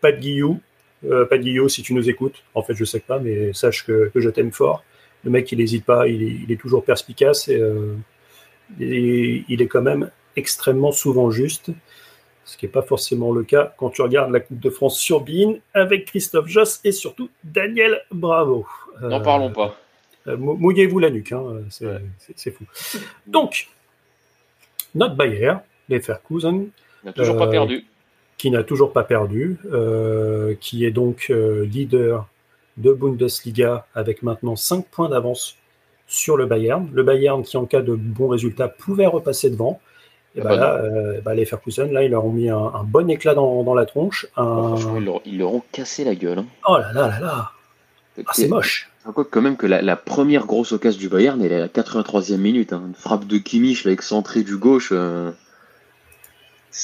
[0.01, 0.61] Pat Guillou.
[1.03, 4.30] Pat Guillou, si tu nous écoutes, en fait, je sais pas, mais sache que, je
[4.30, 4.84] t'aime fort.
[5.24, 7.61] Le mec, il n'hésite pas, il est, toujours perspicace et,
[8.80, 11.72] et, il est quand même extrêmement souvent juste
[12.49, 15.20] ce qui n'est pas forcément le cas quand tu regardes la Coupe de France sur
[15.20, 18.66] Bein avec Christophe Joss et surtout Daniel Bravo.
[19.03, 19.76] N'en parlons pas.
[20.29, 21.62] Euh, mouillez-vous la nuque, hein,
[22.37, 22.64] c'est fou.
[23.26, 23.68] Donc,
[24.95, 25.55] notre Bayer,
[25.89, 26.68] les Ferkusen,
[27.05, 27.85] n'a toujours pas euh, perdu.
[28.37, 32.29] Qui n'a toujours pas perdu, euh, qui est donc leader
[32.76, 35.57] de Bundesliga avec maintenant 5 points d'avance
[36.07, 36.89] sur le Bayern.
[36.93, 39.81] Le Bayern qui, en cas de bons résultats, pouvait repasser devant.
[40.37, 43.35] Et bah là, euh, bah les Ferguson, là, ils leur ont mis un, bon éclat
[43.35, 44.26] dans, la tronche.
[44.37, 46.39] ils, leur, ont cassé la gueule.
[46.39, 46.47] Hein.
[46.68, 47.53] Oh là là là là
[48.27, 51.61] ah, C'est moche quand même que la, première grosse occasion du Bayern, elle est à
[51.61, 52.73] la 83e minute.
[52.73, 52.83] Hein.
[52.89, 54.91] Une frappe de Kimmich, là, excentré du gauche.
[54.93, 55.31] Euh,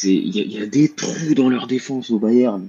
[0.03, 2.69] il y, a des trous dans leur défense au Bayern.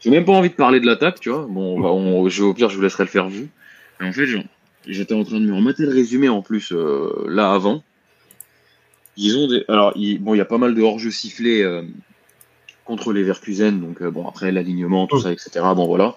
[0.00, 1.46] J'ai même pas envie de parler de l'attaque, tu vois.
[1.48, 3.48] Bon, au pire, je vous laisserai le faire vu.
[4.00, 4.26] en fait,
[4.86, 7.82] j'étais en train de me remettre le résumé en plus euh, là avant.
[9.16, 9.64] Ils ont des...
[9.68, 11.82] Alors, bon, il y a pas mal de hors-jeux sifflés euh,
[12.84, 15.60] contre les Verkusen, donc bon, après l'alignement, tout ça, etc.
[15.74, 16.16] Bon, voilà.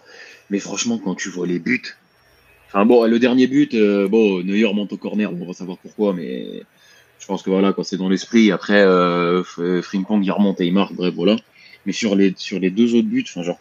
[0.49, 1.95] Mais franchement, quand tu vois les buts.
[2.67, 6.13] Enfin, bon, le dernier but, euh, bon, Neuer monte au corner, on va savoir pourquoi,
[6.13, 6.63] mais
[7.19, 9.43] je pense que voilà, quand c'est dans l'esprit, après, euh,
[9.81, 11.37] Frimpong, il remonte et il marque, bref, voilà.
[11.85, 13.59] Mais sur les, sur les deux autres buts, enfin, genre,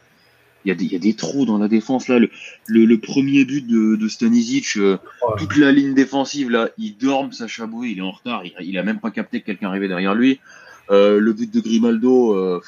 [0.66, 2.18] il y, a des, trous dans la défense là.
[2.66, 4.98] Le, premier but de, de Stanisic, euh,
[5.38, 8.82] toute la ligne défense là, il dorme sa chabouille, il est en retard, il, a
[8.82, 10.40] même pas capté que quelqu'un arrivait derrière lui.
[10.90, 12.60] Euh, le but de Grimaldo, euh,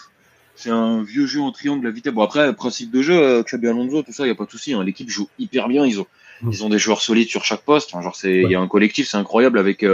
[0.59, 2.12] c'est un vieux jeu en triangle à vitesse.
[2.12, 4.74] Bon après, principe de jeu, Xabi Alonso, tout ça, il y a pas de souci.
[4.74, 4.84] Hein.
[4.84, 5.86] L'équipe joue hyper bien.
[5.86, 6.06] Ils ont,
[6.42, 6.50] mm.
[6.52, 7.90] ils ont des joueurs solides sur chaque poste.
[7.90, 9.84] genre c'est, il y a un collectif, c'est incroyable avec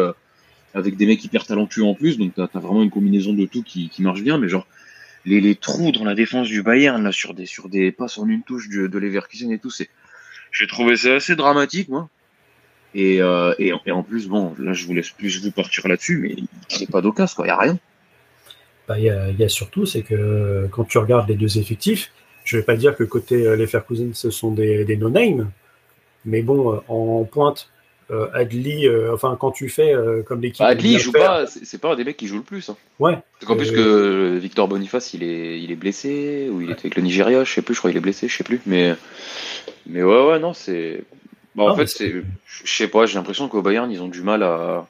[0.74, 2.18] avec des mecs hyper talentueux en plus.
[2.18, 4.38] Donc t'as as vraiment une combinaison de tout qui, qui marche bien.
[4.38, 4.66] Mais genre
[5.24, 8.28] les, les, trous dans la défense du Bayern là sur des sur des passes en
[8.28, 9.88] une touche de, de Leverkusen et tout, c'est
[10.52, 12.08] j'ai trouvé ça assez dramatique moi.
[12.96, 16.36] Et, euh, et, en plus bon, là je vous laisse plus vous partir là-dessus, mais
[16.68, 17.78] c'est pas d'occasion quoi, y a rien.
[18.86, 22.12] Bah, il y, a, surtout c'est que quand tu regardes les deux effectifs,
[22.44, 25.50] je vais pas dire que côté euh, Leverkusen ce sont des, des no-name,
[26.26, 27.70] mais bon euh, en pointe
[28.10, 30.60] euh, Adli, euh, enfin quand tu fais euh, comme l'équipe.
[30.60, 32.68] Bah, Adli, il joue pas, c'est pas un des mecs qui joue le plus.
[32.68, 32.76] Hein.
[32.98, 33.16] Ouais.
[33.46, 37.02] En plus que Victor Boniface, il est, il est blessé ou il est avec le
[37.02, 38.60] Nigeria, je sais plus, je crois qu'il est blessé, je sais plus.
[38.66, 38.94] Mais,
[39.86, 41.02] mais ouais, ouais, non, c'est.
[41.54, 42.12] Bah, en fait, c'est,
[42.46, 44.86] je sais pas, j'ai l'impression qu'au Bayern, ils ont du mal à.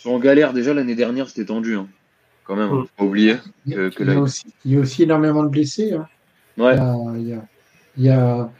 [0.00, 1.76] Sont en galère déjà l'année dernière, c'était tendu.
[1.76, 1.86] Hein.
[2.44, 2.82] Quand même, mm.
[2.82, 3.36] faut pas oublier.
[3.68, 5.92] Que, il, y a aussi, il, y a aussi, énormément de blessés.
[5.92, 6.08] Hein.
[6.56, 6.74] Ouais.
[7.18, 7.44] Il y a,
[7.96, 8.50] il y a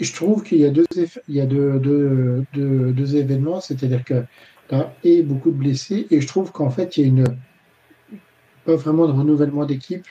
[0.00, 0.86] je trouve qu'il y a deux,
[1.28, 4.24] il y a deux, deux, deux, événements, c'est-à-dire que
[5.04, 7.24] y a beaucoup de blessés, et je trouve qu'en fait, il y a une
[8.64, 10.04] pas vraiment de renouvellement d'équipe.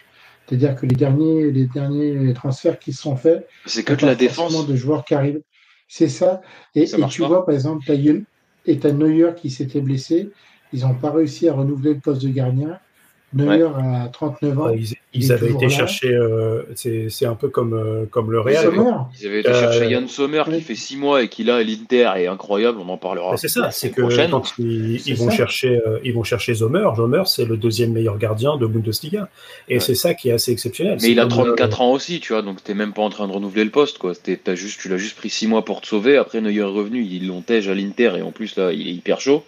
[0.47, 4.75] C'est-à-dire que les derniers, les derniers transferts qui sont faits, c'est que la défense de
[4.75, 5.41] joueurs qui arrivent.
[5.87, 6.41] C'est ça.
[6.73, 8.25] Et, tu vois, par exemple, tu
[8.65, 10.31] et Neuer qui s'était blessé.
[10.73, 12.79] Ils n'ont pas réussi à renouveler le poste de gardien.
[13.35, 14.71] Neuer a 39 ans.
[15.13, 18.71] ils, avaient été chercher, euh, c'est un peu comme, euh, comme le Real.
[19.19, 22.27] Ils avaient été chercher Yann Sommer qui fait 6 mois et qui là, l'Inter est
[22.27, 23.35] incroyable, on en parlera.
[23.37, 27.45] C'est ça, c'est que quand ils, vont chercher, euh, ils vont chercher Sommer, Sommer c'est
[27.45, 29.29] le deuxième meilleur gardien de Bundesliga.
[29.67, 30.97] Et c'est ça qui est assez exceptionnel.
[31.01, 33.33] Mais il a 34 ans aussi, tu vois, donc t'es même pas en train de
[33.33, 34.13] renouveler le poste, quoi.
[34.47, 37.03] As juste, tu l'as juste pris 6 mois pour te sauver, après Neuer est revenu,
[37.03, 39.43] ils l'ont tège à l'Inter et en plus là, il est hyper chaud.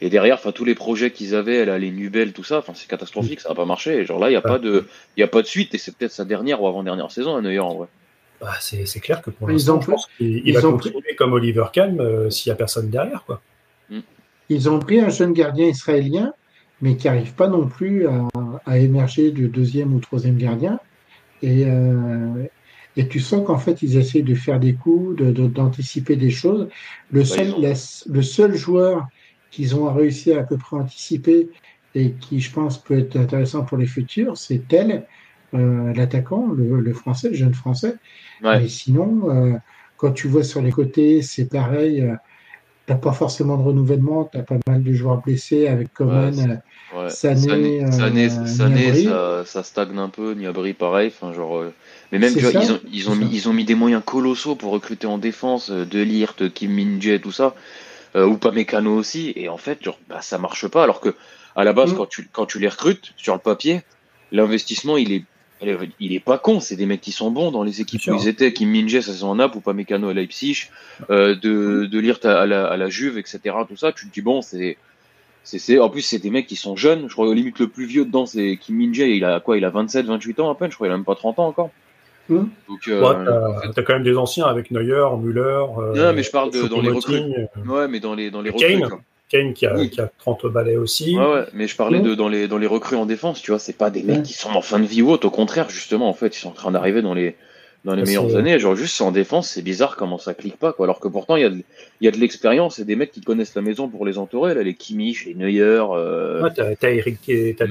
[0.00, 2.88] Et derrière, enfin tous les projets qu'ils avaient, là, les Nubel, tout ça, enfin c'est
[2.88, 3.94] catastrophique, ça n'a pas marché.
[3.94, 4.86] Et genre là, il n'y a pas de,
[5.16, 7.40] il a pas de suite et c'est peut-être sa dernière ou avant dernière saison à
[7.40, 7.86] Neuer en vrai.
[8.40, 12.28] Bah, c'est clair que pour l'instant, je pense qu'il va continuer comme Oliver Kahn euh,
[12.28, 13.40] s'il n'y a personne derrière, quoi.
[13.88, 14.00] Mm.
[14.50, 16.34] Ils ont pris un jeune gardien israélien,
[16.82, 18.06] mais qui n'arrive pas non plus
[18.66, 20.78] à, émerger de deuxième ou troisième gardien.
[21.42, 22.44] Et, euh,
[22.96, 26.68] et tu sens qu'en fait, ils essayent de faire des coups, d'anticiper des choses.
[27.10, 27.54] Le bah, seul,
[28.06, 29.06] le seul joueur
[29.50, 31.48] qu'ils ont réussi à, peu près anticiper
[31.94, 35.06] et qui, je pense, peut être intéressant pour les futurs, c'est tel,
[35.54, 37.96] euh, l'attaquant, le, français, le jeune français.
[38.42, 39.52] Mais sinon, euh,
[39.96, 42.02] quand tu vois sur les côtés, c'est pareil.
[42.02, 42.14] Euh,
[42.86, 46.60] tu n'as pas forcément de renouvellement, tu as pas mal de joueurs blessés avec Coman,
[47.08, 48.28] Sané, Sané,
[49.44, 51.08] ça, stagne un peu, Niabri pareil.
[51.08, 51.64] Enfin, genre,
[52.12, 55.08] mais même, ils, ont, ils, ont mis, ils ont mis des moyens colossaux pour recruter
[55.08, 57.56] en défense, de Lirt, Kim Min-jae, tout ça
[58.16, 61.14] euh, ou pas Mécano aussi, et en fait, genre, bah, ça marche pas, alors que
[61.54, 61.96] à la base, mm.
[61.96, 63.82] quand, tu, quand tu les recrutes sur le papier,
[64.32, 65.24] l'investissement, il est,
[66.00, 68.28] il est pas con, c'est des mecs qui sont bons dans les équipes où ils
[68.28, 70.68] étaient, qui Minje, ça c'est en Naples, ou pas Mécano à Leipzig,
[71.10, 74.22] euh, de, de lire à la, à la Juve, etc., tout ça, tu te dis,
[74.22, 74.76] bon, c'est.
[75.48, 77.08] C'est, en plus, c'est des mecs qui sont jeunes.
[77.08, 79.70] Je crois, limite, le plus vieux dedans, c'est Kim Min il a quoi Il a
[79.70, 80.72] 27, 28 ans à peine.
[80.72, 81.70] Je crois qu'il a même pas 30 ans encore.
[82.28, 85.40] Donc, euh, t'as, quand même des anciens avec Neuer, Müller.
[85.78, 87.16] Euh, non, mais je parle de, dans les recrues.
[87.16, 88.82] Euh, ouais, mais dans les, dans les recrues.
[89.28, 91.18] Kane, qui, a, qui a 30 balais aussi.
[91.18, 92.04] Ouais, ouais, mais je parlais hmm.
[92.04, 94.22] de dans les, dans les recrues en défense, tu vois, c'est pas des mecs hmm.
[94.22, 96.50] qui sont en fin de vie ou autre, au contraire, justement, en fait, ils sont
[96.50, 97.34] en train d'arriver dans les,
[97.86, 98.58] dans les meilleures années.
[98.58, 100.86] Genre, juste en défense, c'est bizarre comment ça clique pas, quoi.
[100.86, 101.62] Alors que pourtant, il y a de,
[102.00, 104.54] il y a de l'expérience et des mecs qui connaissent la maison pour les entourer,
[104.54, 105.84] là, les Kimmich, les Neuer.
[105.92, 107.20] Euh, ouais, t'as, t'as Eric,
[107.56, 107.66] t'as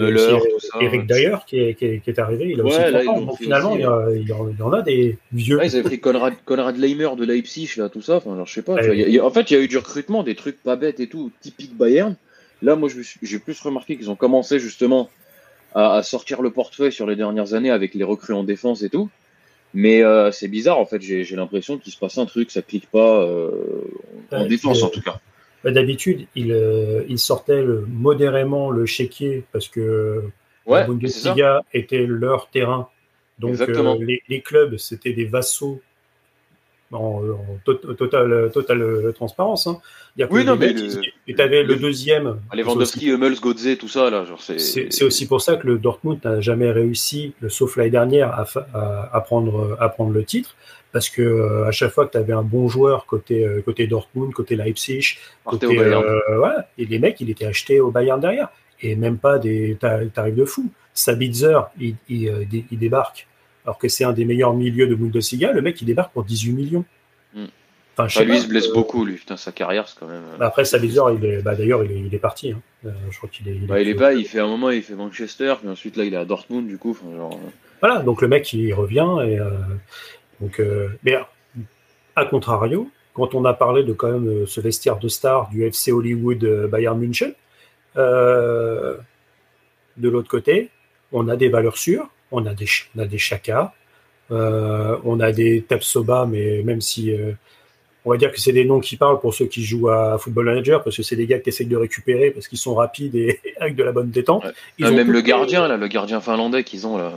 [0.82, 2.49] Eric Dyer qui est, qui, est, qui est arrivé.
[2.49, 5.57] Il a aussi là, Donc, finalement, il, y a, il, y en a des vieux.
[5.57, 8.16] Ouais, ils avaient pris Konrad Leimer de Leipzig, là, tout ça.
[8.16, 8.82] Enfin, genre, je sais pas.
[8.82, 11.07] y a, en fait, il y a eu du recrutement, des trucs pas bêtes et
[11.07, 12.16] tout, typique Bayern.
[12.61, 12.89] Là, moi,
[13.22, 15.09] j'ai plus remarqué qu'ils ont commencé justement
[15.74, 18.89] à, à sortir le portefeuille sur les dernières années avec les recrues en défense et
[18.89, 19.09] tout.
[19.76, 22.89] Mais euh, c'est bizarre, en fait, j'ai l'impression qu'il se passe un truc, ça clique
[22.89, 23.51] pas euh,
[24.32, 25.19] en défense en tout cas.
[25.65, 30.23] Bah, d'habitude, il, euh, il, sortait modérément le chéquier parce que
[30.65, 32.88] la Bundesliga était leur terrain.
[33.38, 33.59] Donc
[33.99, 35.82] les, les, clubs, c'était des vassaux
[36.92, 37.22] en,
[37.66, 39.68] totale, total transparence.
[39.68, 39.80] Hein.
[40.30, 40.74] Oui, non, mais.
[41.28, 42.40] Et tu avais le, deuxième.
[42.54, 44.26] Lewandowski, Hummels, Godze, tout ça, là.
[44.58, 48.46] C'est aussi pour ça que le Dortmund n'a jamais réussi, sauf l'année dernière, à,
[49.12, 50.56] à, prendre, à prendre le titre.
[50.96, 53.86] Parce que euh, à chaque fois que tu avais un bon joueur côté, euh, côté
[53.86, 58.48] Dortmund, côté Leipzig, côté, euh, ouais, et les mecs, il était acheté au Bayern derrière.
[58.82, 60.72] Et même pas des tarifs de fou.
[60.94, 63.28] Sabitzer, il, il, il débarque
[63.66, 66.53] alors que c'est un des meilleurs milieux de Bundesliga, le mec il débarque pour 18
[66.53, 66.86] millions.
[67.34, 67.45] Hmm.
[67.97, 69.16] Enfin, lui, il se blesse beaucoup, lui.
[69.16, 70.24] Putain, sa carrière, c'est quand même.
[70.34, 72.51] Euh, bah après, Savizor, il est, bah, d'ailleurs, il est, il est parti.
[72.51, 72.59] Hein.
[72.86, 73.55] Euh, je crois qu'il est.
[73.55, 74.13] Il, bah, il est pas.
[74.13, 76.78] Il fait un moment, il fait Manchester, puis ensuite là, il est à Dortmund, du
[76.78, 76.97] coup.
[77.16, 77.34] Genre...
[77.34, 77.49] Euh.
[77.80, 79.39] Voilà, donc le mec, il revient et
[80.41, 80.61] donc.
[81.03, 81.16] mais
[82.16, 85.91] à contrario, quand on a parlé de quand même ce vestiaire de star du FC
[85.91, 87.34] Hollywood Bayern München,
[87.95, 88.99] de
[89.97, 90.70] l'autre côté,
[91.11, 93.73] on a des valeurs sûres on a des, on a des Chaka,
[94.32, 97.32] euh, on a des Tapsoba, mais même si euh,
[98.05, 100.45] on va dire que c'est des noms qui parlent pour ceux qui jouent à Football
[100.45, 103.39] Manager, parce que c'est des gars qui essayent de récupérer parce qu'ils sont rapides et
[103.59, 104.45] avec de la bonne détente.
[104.78, 107.11] Ils même le gardien, là, le gardien finlandais qu'ils ont là.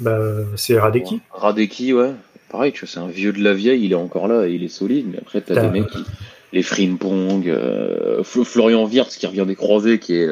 [0.00, 0.18] Bah,
[0.56, 1.20] c'est Radeki.
[1.30, 2.12] Radeki, ouais.
[2.50, 4.68] Pareil, tu vois, c'est un vieux de la vieille, il est encore là, il est
[4.68, 6.04] solide, mais après, t'as des mecs qui.
[6.52, 10.28] Les Frimpong, euh, Florian Wirtz qui revient des croisés, qui est.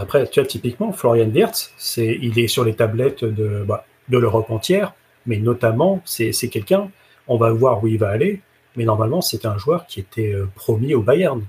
[0.00, 4.18] après, tu vois, typiquement, Florian Wirtz, c'est, il est sur les tablettes de, bah, de
[4.18, 4.94] l'Europe entière,
[5.26, 6.88] mais notamment, c'est, quelqu'un,
[7.28, 8.40] on va voir où il va aller,
[8.76, 11.42] mais normalement, c'est un joueur qui était euh, promis au Bayern.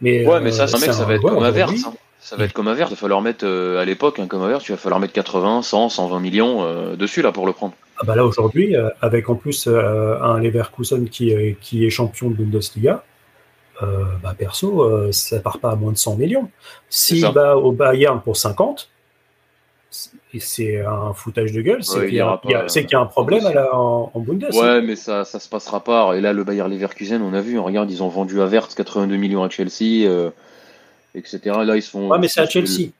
[0.00, 1.84] Mais, ouais, mais ça, c'est un mec, ça va être comme un Wirtz.
[1.86, 1.94] Hein.
[2.22, 4.68] Ça va être comme il va falloir mettre, euh, à l'époque, un comme un Wirtz,
[4.68, 7.74] il va falloir mettre 80, 100, 120 millions euh, dessus, là, pour le prendre.
[7.98, 13.04] Ah bah là, aujourd'hui, avec en plus un Leverkusen qui, qui est champion de Bundesliga,
[13.82, 16.50] euh, bah, perso, euh, ça part pas à moins de 100 millions.
[16.88, 18.90] S'il va au Bayern pour 50,
[20.38, 21.82] c'est un foutage de gueule.
[21.82, 24.48] C'est qu'il y, a un problème en, en Bundes.
[24.52, 26.14] Ouais, mais ça, ça se passera pas.
[26.16, 29.16] Et là, le Bayer Leverkusen, on a vu, regarde, ils ont vendu à Vert 82
[29.16, 30.30] millions à Chelsea, euh,
[31.14, 31.40] etc.
[31.64, 32.08] Là, ils sont.
[32.08, 32.90] Ouais, mais c'est à Chelsea.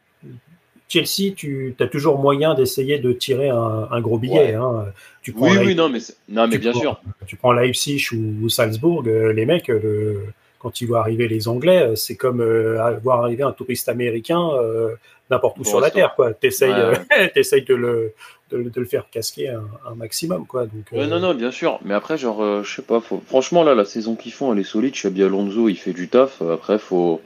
[0.88, 4.54] Chelsea, tu as toujours moyen d'essayer de tirer un, gros billet.
[4.54, 4.86] Hein.
[5.22, 7.00] Tu oui, oui, non, mais, non, mais bien sûr.
[7.26, 10.24] Tu prends Leipzig ou, Salzbourg, les mecs, le,
[10.60, 14.50] quand ils voient arriver les Anglais, euh, c'est comme euh, voir arriver un touriste américain
[14.52, 14.94] euh,
[15.30, 16.34] n'importe où sur la terre, quoi.
[16.34, 18.14] T'essayes, de le,
[18.50, 20.66] de, le faire casquer un, maximum, quoi.
[20.66, 21.80] Donc, non, non, bien sûr.
[21.84, 23.00] Mais après, genre, je sais pas.
[23.26, 24.94] Franchement, là, la saison qu'ils font, elle est solide.
[24.94, 26.42] Chabi Alonso, il fait du taf.
[26.42, 27.20] Après, faut,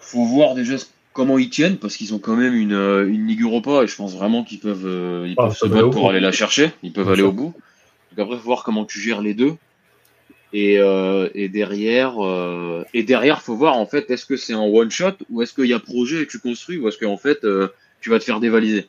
[0.00, 0.76] faut voir déjà
[1.12, 4.14] comment ils tiennent parce qu'ils ont quand même une, une Ligue Europa et je pense
[4.14, 6.70] vraiment qu'ils peuvent, ils ah, peuvent se battre pour aller la chercher.
[6.82, 7.54] Ils peuvent aller au bout.
[8.10, 9.54] Donc après, faut voir comment tu gères les deux.
[10.52, 14.62] Et, euh, et derrière, euh, et derrière, faut voir en fait, est-ce que c'est un
[14.62, 17.16] one shot ou est-ce qu'il y a projet et que tu construis ou est-ce qu'en
[17.16, 17.68] fait euh,
[18.00, 18.88] tu vas te faire dévaliser?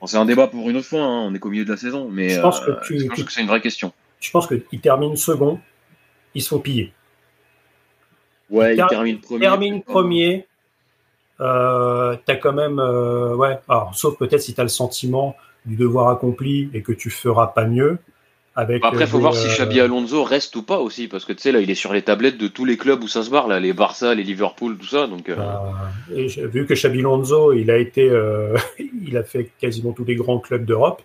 [0.00, 1.00] Bon, c'est un débat pour une autre fois.
[1.00, 3.62] Hein, on est qu'au milieu de la saison, mais je pense que, c'est une vraie
[3.62, 3.92] question.
[4.20, 5.58] Je pense qu'ils terminent second,
[6.34, 6.92] ils sont pillés.
[8.50, 9.40] Ouais, ils, terminent premier.
[9.40, 10.46] Termine premier.
[11.40, 13.58] Euh, t'as quand même, ouais.
[13.66, 17.64] Alors, sauf peut-être si t'as le sentiment du devoir accompli et que tu feras pas
[17.64, 17.98] mieux.
[18.56, 21.40] Après, il faut voir si euh, Xabi Alonso reste ou pas aussi, parce que tu
[21.40, 23.46] sais, là, il est sur les tablettes de tous les clubs où ça se barre,
[23.46, 25.06] là, les Barça, les Liverpool, tout ça.
[25.06, 25.36] Donc, euh.
[25.36, 25.72] bah,
[26.08, 28.56] vu que Xabi Alonso, il a été, euh,
[29.06, 31.02] il a fait quasiment tous les grands clubs d'Europe.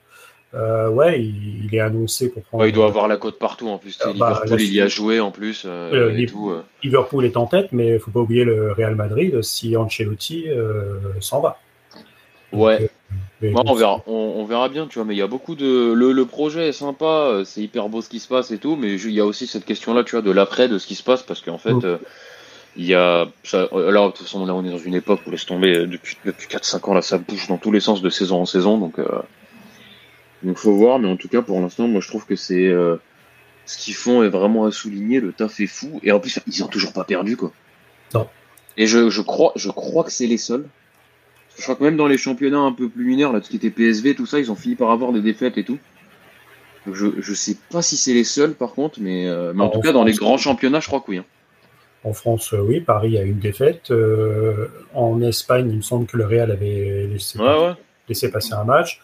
[0.53, 2.65] ouais, il, est annoncé pour prendre.
[2.65, 3.99] il doit avoir la cote partout en plus.
[3.99, 5.67] Bah, Liverpool, il y a joué en plus.
[6.83, 10.47] Liverpool est en tête, mais il faut pas oublier le Real Madrid si Ancelotti
[11.19, 11.59] s'en va.
[12.51, 12.89] Ouais
[13.41, 15.93] on, verra, on, verra bien, tu vois, mais il y a beaucoup de.
[15.93, 18.93] Le, projet est sympa, euh, c'est hyper beau ce qui se passe et tout, mais
[18.93, 21.23] il y a aussi cette question-là, tu vois, de l'après, de ce qui se passe,
[21.23, 21.85] parce qu'en fait, mm.
[21.85, 21.97] euh,
[22.77, 23.27] il y a.
[23.43, 25.85] Ça, euh, là, de toute façon, là, on est dans une époque où, laisse tomber,
[25.85, 28.77] depuis, depuis 4-5 ans, là, ça bouge dans tous les sens de saison en saison,
[28.77, 28.99] donc.
[28.99, 29.05] Euh,
[30.43, 32.71] donc, faut voir, mais en tout cas, pour l'instant, moi, je trouve que c'est.
[33.65, 36.63] ce qu'ils font est vraiment à souligner, le taf est fou, et en plus, ils
[36.63, 37.51] ont toujours pas perdu, quoi.
[38.13, 38.27] Non.
[38.77, 40.67] Et je, je crois, je crois que c'est les seuls
[41.57, 43.57] je crois que même dans les championnats un peu plus mineurs, là, tout ce qui
[43.57, 45.77] était PSV, tout ça, ils ont fini par avoir des défaites et tout.
[46.91, 49.79] je, je sais pas si c'est les seuls par contre, mais, euh, mais en, tout
[49.79, 51.17] cas, dans les grands championnats, je crois que oui.
[51.17, 51.25] Hein.
[52.03, 53.89] En France, euh, oui, Paris a une défaite.
[53.89, 59.01] Euh, en Espagne, il me semble que le Real avait laissé, passer un match.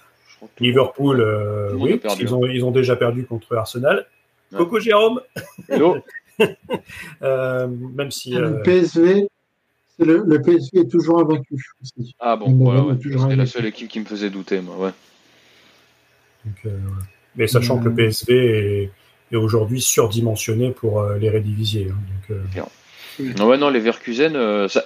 [0.59, 1.23] Liverpool,
[1.75, 4.07] oui, ils, ont, ils ont déjà perdu contre Arsenal.
[4.55, 5.21] Coco Jérôme
[7.21, 8.31] Même si.
[8.31, 9.27] Le PSV,
[9.99, 11.55] le, PSV est toujours invaincu.
[12.19, 14.91] Ah bon, voilà, c'est la seule équipe qui me faisait douter, moi, ouais.
[16.65, 16.69] Euh,
[17.35, 18.07] mais sachant que le euh.
[18.07, 18.91] PSV
[19.31, 21.87] est, aujourd'hui surdimensionné pour euh, les rédiviser.
[21.89, 22.35] Hein,
[23.19, 24.35] donc, ouais, non, les Verkusen,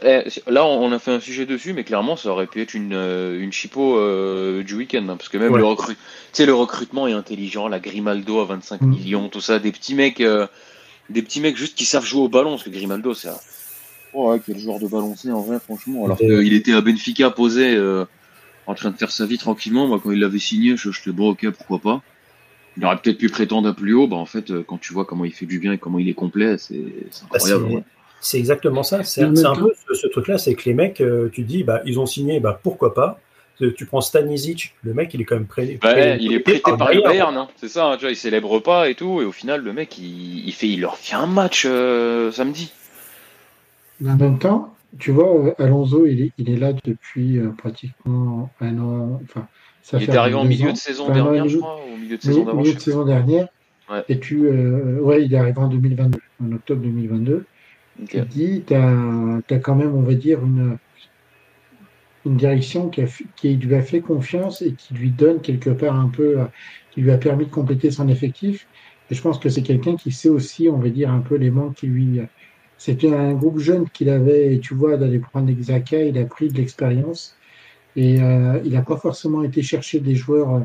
[0.04, 2.94] eh, là on a fait un sujet dessus, mais clairement ça aurait pu être une,
[2.94, 3.98] une chipot
[4.64, 5.96] du week-end, hein, parce que même le, recru
[6.38, 8.90] le recrutement est intelligent, la Grimaldo à 25 mm.
[8.90, 10.22] millions, tout ça, des petits mecs,
[11.10, 13.30] des petits mecs juste qui savent jouer au ballon, parce que Grimaldo c'est
[14.16, 16.06] Oh, ouais, quel joueur de balancier en vrai, franchement.
[16.06, 18.06] Alors qu'il était à Benfica posé euh,
[18.66, 19.88] en train de faire sa vie tranquillement.
[19.88, 22.02] Moi, quand il l'avait signé, je j'étais bon, ok, pourquoi pas.
[22.78, 24.08] Il aurait peut-être pu prétendre à plus haut.
[24.08, 26.08] Bah, en fait, euh, quand tu vois comment il fait du bien et comment il
[26.08, 27.84] est complet, c'est bah, incroyable.
[28.22, 29.04] c'est exactement ça.
[29.04, 32.06] C'est un peu ce, truc-là, c'est que les mecs, euh, tu dis, bah, ils ont
[32.06, 33.20] signé, bah, pourquoi pas.
[33.78, 35.78] Tu prends Stanisic, le mec, il est quand même prêté.
[36.20, 37.48] il est prêté par, le Bayern, hein.
[37.56, 37.86] c'est ça.
[37.86, 40.68] Hein, tu vois, il célèbre pas et tout, et au final, le mec, il, fait,
[40.68, 41.64] il leur fait un match
[42.32, 42.72] samedi.
[44.04, 48.78] En même temps, tu vois, Alonso, il est, il est là depuis euh, pratiquement un
[48.80, 49.22] an.
[49.24, 49.48] Enfin,
[49.82, 52.56] ça il est arrivé en milieu de saison dernière, je crois, au milieu de saison
[52.56, 53.48] Milieu de saison dernière.
[54.10, 57.46] Et tu, euh, ouais, il est arrivé en 2022, en octobre 2022.
[58.10, 60.78] Tu dis, tu as, quand même, on va dire, une,
[62.26, 65.96] une direction qui, a, qui lui a fait confiance et qui lui donne quelque part
[65.96, 66.46] un peu, euh,
[66.92, 68.68] qui lui a permis de compléter son effectif.
[69.12, 71.52] Et je pense que c'est quelqu'un qui sait aussi, on va dire, un peu les
[71.52, 72.20] manques qui lui,
[72.78, 76.50] c'était un groupe jeune qu'il avait, et tu vois, d'aller prendre Xhaka, il a pris
[76.50, 77.36] de l'expérience.
[77.96, 80.60] Et euh, il n'a pas forcément été chercher des joueurs euh,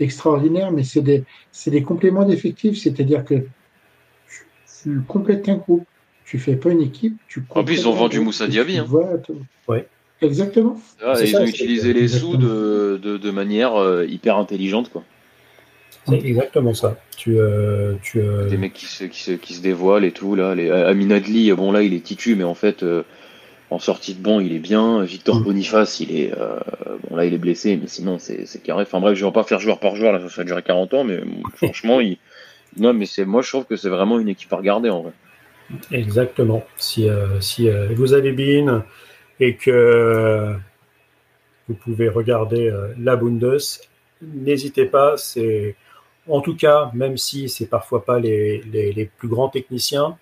[0.00, 1.24] extraordinaires, mais c'est des,
[1.66, 3.46] des compléments d'effectifs, c'est-à-dire que
[4.82, 5.86] tu, complètes un groupe,
[6.24, 7.16] tu fais pas une équipe.
[7.28, 8.78] Tu en plus, ils ont vendu Moussa Diaby.
[8.78, 8.86] Hein.
[9.68, 9.86] Ouais.
[10.22, 10.80] Exactement.
[11.22, 14.90] ils ont utilisé les sous de, de, de manière euh, hyper intelligente.
[14.90, 15.02] Quoi.
[16.06, 16.96] C'est exactement ça.
[17.16, 20.34] Tu, euh, tu, euh, Des mecs qui se, qui, se, qui se dévoilent et tout.
[20.34, 20.54] Là.
[20.54, 23.02] Les, Aminadli, bon là il est titu, mais en fait euh,
[23.70, 25.02] en sortie de banc il est bien.
[25.02, 25.44] Victor mm.
[25.44, 26.32] Boniface, il est
[27.08, 28.82] bon là il est blessé, mais sinon c'est carré.
[28.82, 31.04] Enfin bref, je vais pas faire joueur par joueur, là ça va durer 40 ans,
[31.04, 31.20] mais
[31.54, 32.18] franchement, il...
[32.76, 35.12] non mais c'est moi je trouve que c'est vraiment une équipe à regarder en vrai.
[35.92, 36.64] Exactement.
[36.76, 37.06] Si,
[37.38, 38.82] si vous avez Bean
[39.38, 40.56] et que
[41.68, 43.58] vous pouvez regarder la Bundes.
[44.22, 45.76] N'hésitez pas, c'est
[46.28, 50.16] en tout cas, même si c'est parfois pas les, les, plus grands techniciens,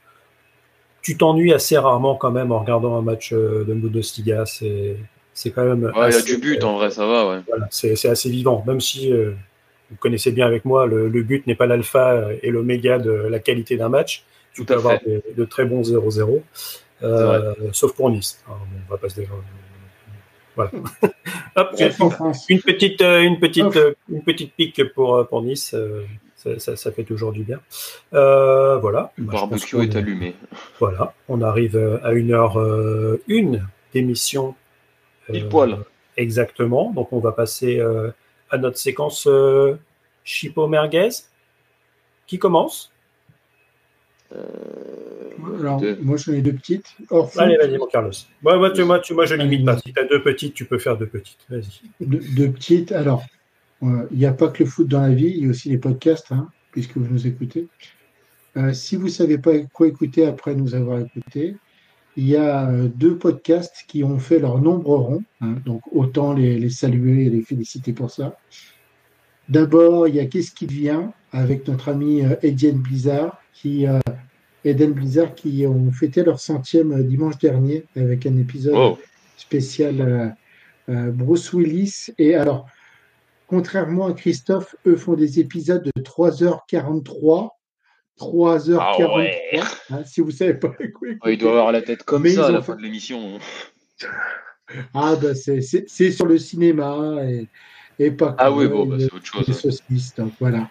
[1.02, 4.46] tu t'ennuies assez rarement quand même en regardant un match de Bundesliga.
[4.46, 4.96] C'est
[5.34, 5.92] c'est quand même.
[5.94, 7.42] il y a du but en vrai, ça va, ouais.
[7.46, 9.12] Voilà, c'est assez vivant, même si
[9.90, 13.76] vous connaissez bien avec moi, le, but n'est pas l'alpha et l'oméga de la qualité
[13.76, 14.24] d'un match.
[14.52, 14.98] Tu peux avoir
[15.36, 16.42] de, très bons 0-0,
[17.02, 18.42] euh, sauf pour Nice.
[18.48, 19.20] on va pas se
[20.58, 20.70] voilà.
[22.48, 25.74] une petite, euh, une petite, euh, une petite pique pour, pour Nice.
[26.36, 27.60] Ça, ça, fait toujours du bien.
[28.12, 29.12] voilà.
[29.16, 30.34] Le barbecue est allumé.
[30.78, 31.14] Voilà.
[31.28, 32.58] On arrive à une heure
[33.26, 34.54] une d'émission.
[35.30, 35.78] Pile poil.
[36.16, 36.92] Exactement.
[36.92, 37.80] Donc on va passer
[38.50, 39.78] à notre séquence euh,
[40.24, 41.10] Chipo Merguez.
[42.26, 42.92] Qui commence?
[44.34, 44.44] Euh,
[45.58, 46.86] Alors, moi j'en ai deux petites.
[47.36, 48.12] Allez, vas-y, mon Carlos.
[48.42, 49.78] Moi, tu, moi, tu, moi je limite pas.
[49.78, 51.38] Si tu as deux petites, tu peux faire deux petites.
[51.48, 51.80] Vas-y.
[52.00, 52.92] deux petites.
[52.92, 53.24] Alors,
[53.82, 55.78] il n'y a pas que le foot dans la vie, il y a aussi les
[55.78, 57.68] podcasts, hein, puisque vous nous écoutez.
[58.56, 61.56] Euh, si vous ne savez pas quoi écouter après nous avoir écouté,
[62.16, 66.32] il y a euh, deux podcasts qui ont fait leur nombre rond, hein, donc autant
[66.32, 68.36] les, saluer et les féliciter pour ça.
[69.48, 73.98] D'abord, il y a Qu'est-ce qui vient avec notre ami euh, Eden Blizzard, qui, euh,
[74.64, 78.98] Eden Blizzard, qui ont fêté leur centième dimanche dernier avec un épisode oh.
[79.36, 80.36] spécial
[80.88, 82.08] Bruce Willis.
[82.18, 82.66] Et alors,
[83.46, 87.50] contrairement à Christophe, eux font des épisodes de 3h43
[88.18, 89.30] 3h43.
[89.54, 90.72] Ah hein, si vous savez pas
[91.26, 93.38] il doit avoir la tête comme ça à la fin de l'émission.
[94.94, 97.48] ah, bah c'est sur le cinéma et,
[97.98, 99.82] et pas Ah oui, bon, bah, c'est autre chose.
[100.16, 100.68] donc voilà,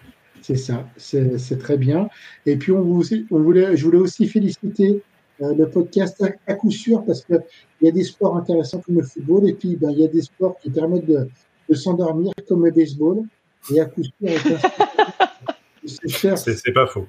[0.48, 2.08] c'est ça, c'est très bien.
[2.45, 5.02] Et puis, on, on voulait, je voulais aussi féliciter
[5.41, 7.41] euh, le podcast à, coup sûr parce qu'il
[7.82, 10.22] y a des sports intéressants comme le football et puis ben, il y a des
[10.22, 11.28] sports qui permettent de,
[11.68, 13.24] de s'endormir comme le baseball.
[13.74, 14.04] Et à coup
[16.08, 17.08] sûr, c'est pas faux.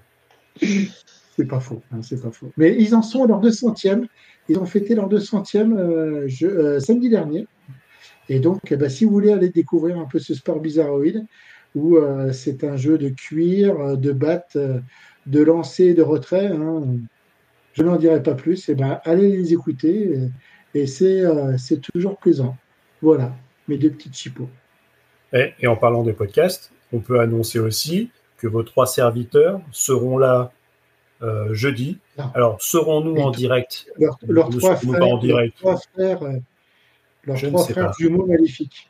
[1.36, 2.50] C'est pas faux, hein, c'est pas faux.
[2.56, 4.08] Mais ils en sont à leur 200e.
[4.48, 7.46] Ils ont fêté leur 200e euh, euh, samedi dernier.
[8.28, 11.24] Et donc, eh ben, si vous voulez aller découvrir un peu ce sport bizarroïde,
[11.78, 14.56] où euh, c'est un jeu de cuir, de batte,
[15.26, 16.82] de lancer, de retrait, hein,
[17.74, 18.68] je n'en dirai pas plus.
[18.68, 20.18] Et eh ben, allez les écouter
[20.74, 22.56] et, c'est toujours plaisant.
[23.02, 23.32] Voilà,
[23.68, 24.48] mes deux petites chipots.
[25.32, 30.18] Et, et en parlant des podcasts, on peut annoncer aussi que vos trois serviteurs seront
[30.18, 30.52] là
[31.20, 31.98] euh, jeudi.
[32.34, 33.86] Alors, serons-nous en direct?
[33.98, 35.60] Leurs trois frères, en direct?
[35.62, 36.20] Leurs trois frères,
[37.24, 38.88] leurs trois frères jumeaux maléfiques.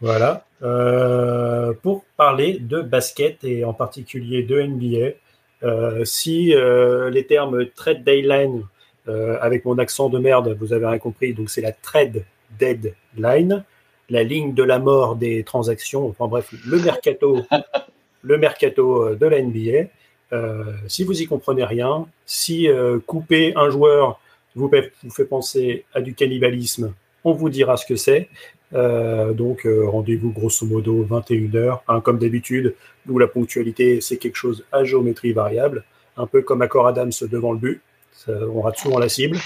[0.00, 0.44] Voilà.
[0.62, 5.16] Euh, pour parler de basket et en particulier de NBA.
[5.62, 8.64] Euh, si les termes trade deadline,
[9.06, 12.24] avec mon accent de merde, vous avez rien compris, donc c'est la trade
[12.58, 13.64] deadline,
[14.08, 17.44] la ligne de la mort des transactions, enfin bref, le mercato
[18.22, 19.88] le mercato euh, de la NBA.
[20.32, 24.20] Euh, si vous y comprenez rien, si euh, couper un joueur
[24.54, 26.94] vous, fait penser à du cannibalisme,
[27.24, 28.28] on vous dira ce que c'est.
[28.72, 32.74] Donc rendez-vous grosso modo 21h, hein, comme d'habitude,
[33.08, 35.84] où la ponctualité c'est quelque chose à géométrie variable,
[36.16, 37.80] un peu comme accord Adams devant le but,
[38.28, 39.38] on rate souvent la cible.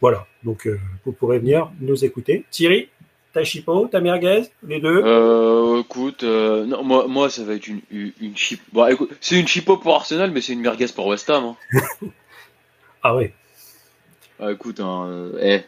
[0.00, 0.68] voilà, donc
[1.04, 2.44] vous pourrez venir nous écouter.
[2.50, 2.88] Thierry
[3.32, 5.02] ta chipo, ta merguez, les deux?
[5.04, 8.60] Euh, Écoute, euh, non, moi, moi, ça va être une, une, chip.
[8.72, 8.86] Bon,
[9.20, 11.44] c'est une chipo pour Arsenal, mais c'est une merguez pour West Ham.
[11.44, 12.06] Hein.
[13.02, 13.30] ah oui.
[14.40, 15.60] Ah, écoute, hein, euh, eh.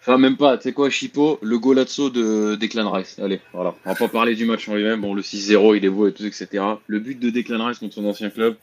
[0.00, 3.18] Enfin, même pas, tu sais quoi, Chipo, le golazzo de Declan Rice.
[3.18, 3.74] Allez, voilà.
[3.84, 5.00] On va pas parler du match en lui-même.
[5.00, 6.62] Bon, le 6-0, il est beau et tout, etc.
[6.86, 8.56] Le but de Declan Rice contre son ancien club.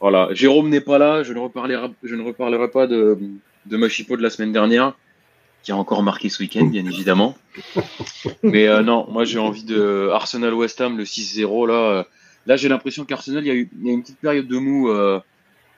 [0.00, 0.28] Voilà.
[0.32, 1.24] Jérôme n'est pas là.
[1.24, 3.18] Je ne reparlerai, je ne reparlerai pas de,
[3.66, 4.94] de ma Chipo de la semaine dernière
[5.62, 7.36] qui a encore marqué ce week-end, bien évidemment.
[8.42, 11.74] Mais euh, non, moi j'ai envie de Arsenal West Ham le 6-0 là.
[11.74, 12.02] Euh,
[12.46, 14.88] là j'ai l'impression qu'Arsenal il y y a une petite période de mou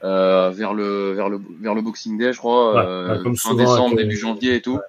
[0.02, 4.62] vers le vers le vers le Boxing Day, je crois, fin décembre, début janvier et
[4.62, 4.80] tout.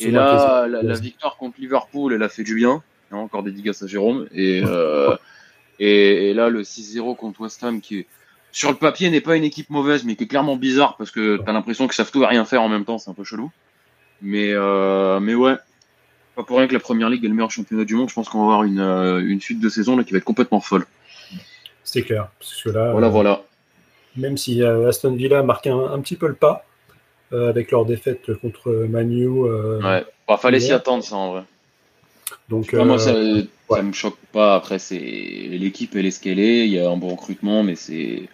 [0.00, 2.82] et là, la, victoire contre Liverpool, elle a fait du bien.
[3.10, 4.26] encore dédicace à Jérôme.
[4.34, 4.62] Et,
[5.80, 8.06] et, et, là, le 6-0 contre West Ham, qui
[8.52, 11.36] sur le papier n'est pas une équipe mauvaise, mais qui est clairement bizarre parce que
[11.36, 13.24] tu as l'impression qu'ils savent tout et rien faire en même temps, c'est un peu
[13.24, 13.50] chelou.
[14.22, 15.54] Mais, euh, mais ouais,
[16.34, 18.08] pas pour rien que la première ligue est le meilleur championnat du monde.
[18.08, 20.24] Je pense qu'on va avoir une, euh, une suite de saison là, qui va être
[20.24, 20.86] complètement folle.
[21.84, 22.28] C'est clair.
[22.38, 23.42] Parce que là, voilà, euh, voilà.
[24.18, 26.64] Même si Aston Villa marque un, un, petit peu le pas
[27.32, 29.28] avec leur défaite contre Manu.
[29.28, 31.42] ouais, bah, fallait s'y attendre, ça en vrai.
[32.48, 33.14] Donc, moi, ça,
[33.70, 34.54] ça me choque pas.
[34.54, 36.66] Après, c'est l'équipe, elle est ce qu'elle est.
[36.66, 38.28] Il y a un bon recrutement, mais c'est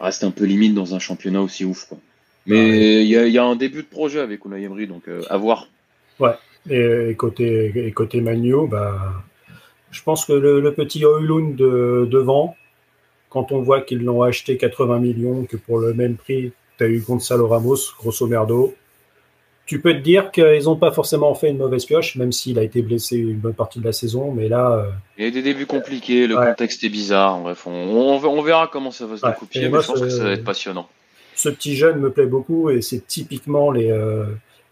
[0.00, 1.86] reste un peu limite dans un championnat aussi ouf.
[1.86, 1.98] Quoi.
[2.46, 5.68] Mais il y, a un début de projet avec Unai Emery, donc à voir.
[6.18, 6.34] Ouais.
[6.68, 9.22] Et, côté et côté Manu, bah,
[9.90, 12.56] je pense que le, petit Oilun de, devant,
[13.30, 16.88] quand on voit qu'ils l'ont acheté 80 millions, que pour le même prix, tu as
[16.88, 18.74] eu Gonzalo Ramos, grosso merdo,
[19.70, 22.64] tu peux te dire qu'ils n'ont pas forcément fait une mauvaise pioche, même s'il a
[22.64, 24.32] été blessé une bonne partie de la saison.
[24.32, 24.72] Mais là.
[24.72, 27.38] Euh, il y a des débuts compliqués, le contexte est bizarre.
[27.38, 30.42] Bref, on, verra comment ça va se découper, mais je pense que ça va être
[30.42, 30.88] passionnant.
[31.36, 34.24] Ce petit jeune me plaît beaucoup et c'est typiquement les, euh,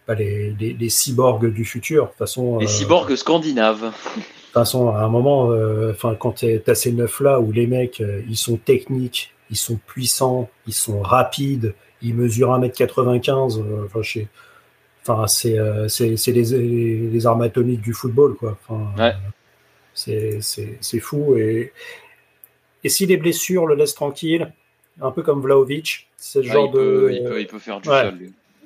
[0.09, 2.13] bah, les, les, cyborgs du futur.
[2.19, 3.93] Façon, les euh, cyborgs scandinaves.
[4.49, 5.51] De toute façon, à un moment,
[5.91, 10.49] enfin, quand tu as ces neufs-là où les mecs, ils sont techniques, ils sont puissants,
[10.67, 14.29] ils sont rapides, ils mesurent 1m95, enfin, je sais
[15.09, 15.89] Enfin, c'est euh,
[16.27, 18.59] les, les, armes atomiques du football, quoi.
[18.69, 18.93] Enfin,
[19.95, 21.37] C'est fou.
[21.37, 21.73] Et,
[22.85, 24.53] et si les blessures le laissent tranquille,
[25.01, 27.11] un peu comme Vlaovic, c'est le genre de.
[27.13, 28.19] il, peut, faire du sale.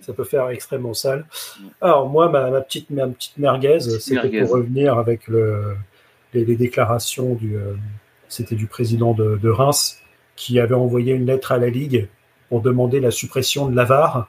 [0.03, 1.24] Ça peut faire extrêmement sale.
[1.80, 5.74] Alors, moi, ma, ma, petite, ma petite merguez, c'était pour revenir avec le,
[6.34, 7.57] les, déclarations du.
[7.57, 7.74] Euh,
[8.28, 9.98] c'était du président de, de Reims
[10.36, 12.09] qui avait envoyé une lettre à la Ligue
[12.48, 14.28] pour demander la suppression de l'avare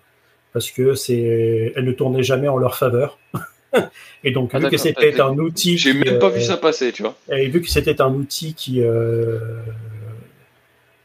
[0.54, 3.20] parce que c'est, elle ne tournait jamais en leur faveur.
[4.24, 5.78] et donc, ah, vu que c'était un outil.
[5.78, 7.18] J'ai même pas vu euh, ça passer, tu vois.
[7.32, 9.40] Et vu que c'était un outil qui, euh,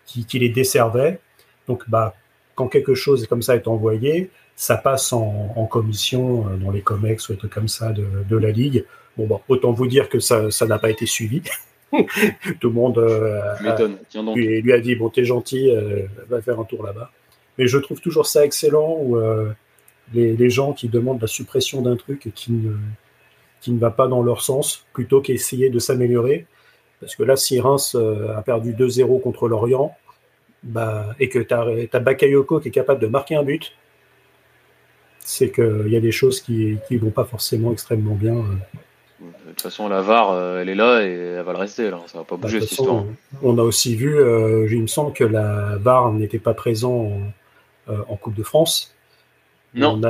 [0.05, 1.19] qui, qui, les desservait,
[1.67, 2.15] donc, bah,
[2.55, 6.83] quand quelque chose comme ça est envoyé, ça passe en, en commission euh, dans les
[6.83, 8.85] COMEX ou des trucs comme ça de, de la Ligue.
[9.17, 11.43] Bon, bon, autant vous dire que ça n'a pas été suivi.
[12.61, 12.99] Tout le monde
[14.35, 15.73] lui, lui, a dit Bon, t'es gentil,
[16.29, 17.11] va faire un tour là-bas.
[17.59, 19.53] Mais je trouve toujours ça excellent où euh,
[20.15, 22.77] les, gens qui demandent la suppression d'un truc qui ne,
[23.61, 26.47] qui ne va pas dans leur sens, plutôt qu'essayer de s'améliorer.
[27.01, 29.95] Parce que là, si Reims euh, a perdu 2-0 contre l'Orient,
[30.63, 33.73] bah, et que tu as, Bakayoko qui est capable de marquer un but,
[35.29, 38.35] c'est qu'il y a des choses qui ne vont pas forcément extrêmement bien.
[38.35, 39.25] Euh.
[39.47, 41.91] De toute façon, la VAR, elle est là et elle va le rester.
[41.91, 42.01] Là.
[42.07, 43.05] Ça va pas bah, bouger cette histoire.
[43.43, 44.17] On a aussi vu,
[44.71, 47.13] il me semble que la VAR n'était pas présente
[47.89, 48.95] euh, en Coupe de France.
[49.75, 50.01] Non.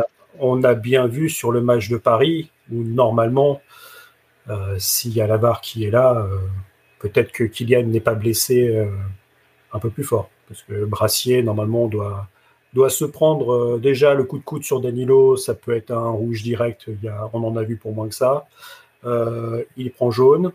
[0.40, 3.60] On a, bien vu sur le match de Paris où normalement,
[4.48, 6.38] euh, s'il y a la barre qui est là, euh,
[6.98, 8.84] peut-être que Kylian n'est pas blessé
[9.72, 10.28] un peu plus fort.
[10.48, 12.28] Parce que Brassier, normalement, doit,
[12.74, 15.36] doit se prendre déjà le coup de coude sur Danilo.
[15.36, 16.84] Ça peut être un rouge direct.
[16.88, 18.46] Il y a, on en a vu pour moins que ça.
[19.04, 20.52] il prend jaune.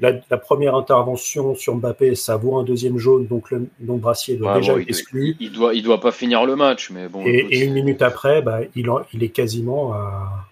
[0.00, 4.56] La, première intervention sur Mbappé, ça vaut un deuxième jaune, donc le donc Brassier doit
[4.56, 5.36] déjà être exclu.
[5.38, 7.22] Il, doit, il doit pas finir le match, mais bon.
[7.24, 10.48] Et, une minute après, bah, il, il est quasiment à,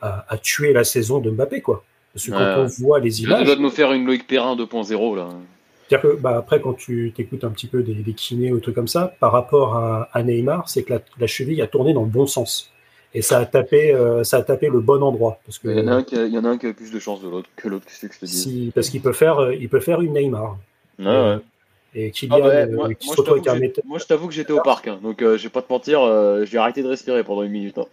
[0.00, 1.84] à, tuer la saison de Mbappé, quoi.
[2.12, 3.40] Parce que quand on voit les images.
[3.42, 5.28] Il doit nous faire une Loïc Perrin 2.0 là.
[5.90, 8.76] C'est-à-dire que bah, après, quand tu t'écoutes un petit peu des, des kinés ou trucs
[8.76, 12.04] comme ça, par rapport à, à Neymar, c'est que la, la, cheville a tourné dans
[12.04, 12.70] le bon sens
[13.12, 15.40] et ça a tapé, euh, ça a tapé le bon endroit.
[15.44, 16.68] Parce que, il, y en a un qui a, il y en a un qui
[16.68, 18.32] a plus de chance de l'autre que l'autre, que je te dis?
[18.32, 20.58] Si, parce qu'il peut faire, euh, il peut faire une Neymar.
[21.00, 21.38] Ouais.
[21.94, 23.08] Et Kylian, ah bah, euh, moi, qui
[23.84, 26.02] moi, je t'avoue que j'étais au parc, hein, donc euh, je vais pas te mentir,
[26.02, 27.78] euh, j'ai arrêté de respirer pendant une minute.
[27.78, 27.86] Hein.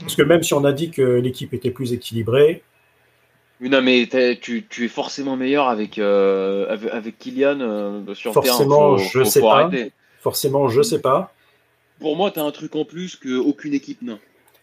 [0.00, 2.62] Parce que même si on a dit que l'équipe était plus équilibrée.
[3.60, 4.08] Non, mais
[4.40, 9.08] tu, tu, es forcément meilleur avec, avec, avec, Kylian sur forcément, le terrain.
[9.08, 9.70] Faut, je sais pas.
[10.20, 11.32] Forcément, je sais pas
[12.00, 14.18] pour moi, tu as un truc en plus qu'aucune équipe n'a.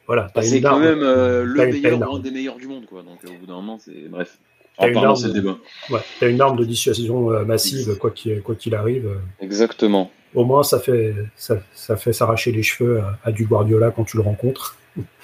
[0.07, 3.01] Voilà, c'est quand même euh, le meilleur, un des meilleurs du monde, quoi.
[3.01, 4.37] Donc au bout d'un moment, c'est bref.
[4.77, 5.57] T'as une, arme, débat.
[5.89, 9.09] Ouais, as une arme de dissuasion euh, massive, quoi qu'il quoi qu'il arrive.
[9.39, 10.11] Exactement.
[10.33, 14.03] Au moins, ça fait ça, ça fait s'arracher les cheveux à, à, du Guardiola quand
[14.03, 14.77] tu le rencontres.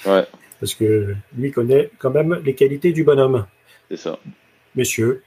[0.06, 0.26] Ouais.
[0.62, 3.46] Parce que lui connaît quand même les qualités du bonhomme.
[3.92, 4.20] C'est ça.
[4.76, 5.22] Messieurs,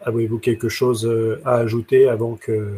[0.00, 2.74] avez-vous quelque chose euh, à ajouter avant que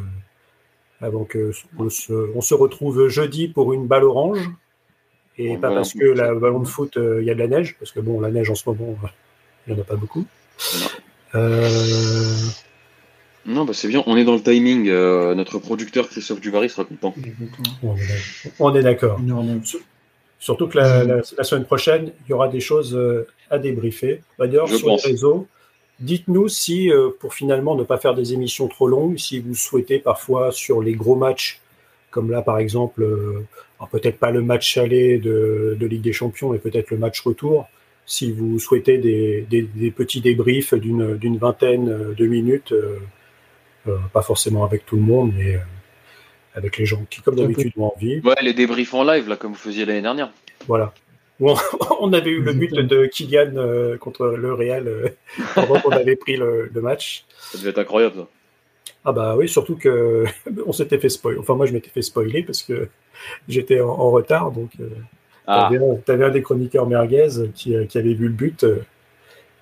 [1.00, 4.50] avant que on se, retrouve jeudi pour une balle orange?
[5.38, 7.76] Et pas parce que la ballon de foot, euh, il y a de la neige,
[7.78, 8.94] parce que bon, la neige en ce moment,
[9.66, 10.26] il n'y en a pas beaucoup.
[10.78, 10.86] Non,
[11.36, 12.36] euh,
[13.46, 14.90] non bah c'est bien, on est dans le timing.
[14.90, 17.14] Euh, notre producteur Christophe Dubarry sera content.
[18.58, 19.18] On est d'accord.
[20.40, 22.98] Surtout que la, semaine prochaine, il y aura des choses
[23.50, 24.22] à débriefer.
[24.38, 25.46] D'ailleurs, sur les réseaux,
[26.00, 29.98] Dites-nous si, euh, pour finalement ne pas faire des émissions trop longues, si vous souhaitez
[29.98, 31.60] parfois sur les gros matchs,
[32.10, 33.46] comme là par exemple, euh,
[33.92, 37.68] peut-être pas le match aller de, Ligue des Champions, mais peut-être le match retour,
[38.06, 44.96] si vous souhaitez des, petits débriefs d'une vingtaine de minutes, euh, pas forcément avec tout
[44.96, 45.58] le monde, mais
[46.54, 48.20] avec les gens qui, comme d'habitude, ont envie.
[48.20, 50.32] Ouais, les débriefs en live, là, comme vous faisiez l'année dernière.
[50.66, 50.92] Voilà.
[52.00, 55.08] on avait eu le but de Kylian euh, contre le Real euh,
[55.54, 57.24] pendant qu'on avait pris le, match.
[57.38, 58.26] Ça devait être incroyable.
[59.04, 60.26] Ah bah oui, surtout que
[60.66, 61.38] on s'était fait spoiler.
[61.38, 62.88] Enfin moi je m'étais fait spoiler parce que
[63.48, 64.90] j'étais en, retard, donc euh,
[65.46, 65.70] ah.
[66.04, 68.66] t'avais, un des chroniqueurs merguez qui, qui avait vu le but.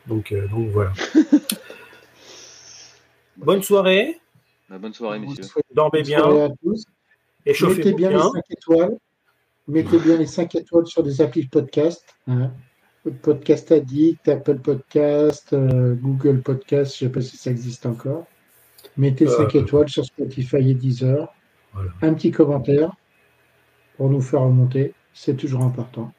[0.08, 0.92] donc, donc voilà.
[3.36, 4.18] bonne soirée.
[4.68, 5.44] Bah, bonne soirée, messieurs.
[5.74, 6.18] Dormez bien.
[6.18, 6.84] À tous.
[7.46, 8.98] Mettez bien, les 5 étoiles.
[9.66, 12.04] Mettez bien les 5 étoiles sur des applis de podcast.
[12.26, 12.52] Hein.
[13.22, 18.26] Podcast Addict, Apple Podcast, euh, Google Podcast, je ne sais pas si ça existe encore.
[18.98, 21.32] Mettez 5 euh, étoiles sur Spotify et Deezer.
[22.02, 22.94] Un petit commentaire
[23.96, 24.92] pour nous faire remonter.
[25.14, 26.12] C'est toujours important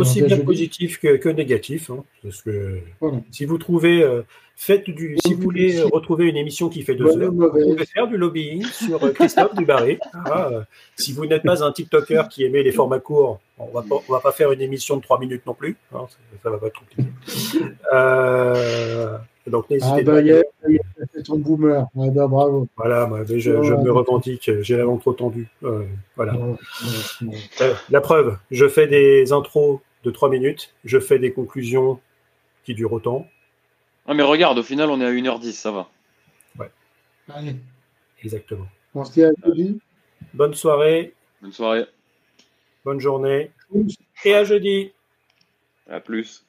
[0.00, 1.90] aussi bien positif que, négatif.
[1.90, 2.80] Hein, parce que
[3.30, 4.22] si vous trouvez, euh,
[4.60, 8.06] faites du, si vous voulez retrouver une émission qui fait deux heures, vous pouvez faire
[8.06, 9.98] du lobbying sur euh, Christophe Dubaré.
[10.12, 10.62] Ah, euh,
[10.96, 14.20] si vous n'êtes pas un TikToker qui aimait les formats courts, on va pas, va
[14.20, 15.78] pas faire une émission de trois minutes non plus.
[15.94, 16.06] Hein,
[16.42, 16.84] ça, va pas trop
[17.94, 19.16] euh,
[19.46, 21.06] donc n'hésitez ah bah, pas.
[21.14, 21.86] c'est ton boomer.
[21.94, 22.68] Bah, bravo.
[22.76, 24.50] Voilà, je, je, me revendique.
[24.60, 25.48] J'ai la langue trop tendue.
[26.16, 26.34] voilà.
[27.88, 30.74] la preuve, je fais des intros de 3 minutes.
[30.84, 32.00] Je fais des conclusions
[32.64, 33.26] qui durent autant.
[34.06, 35.88] Ah, mais regarde, au final, on est à 1h10, ça va.
[36.58, 36.70] Ouais.
[38.22, 38.66] Exactement.
[38.94, 39.80] On se dit à jeudi.
[40.34, 41.14] Bonne soirée.
[41.40, 41.86] Bonne soirée.
[42.84, 43.50] Bonne journée.
[44.24, 44.92] Et à jeudi.
[45.88, 46.44] À plus.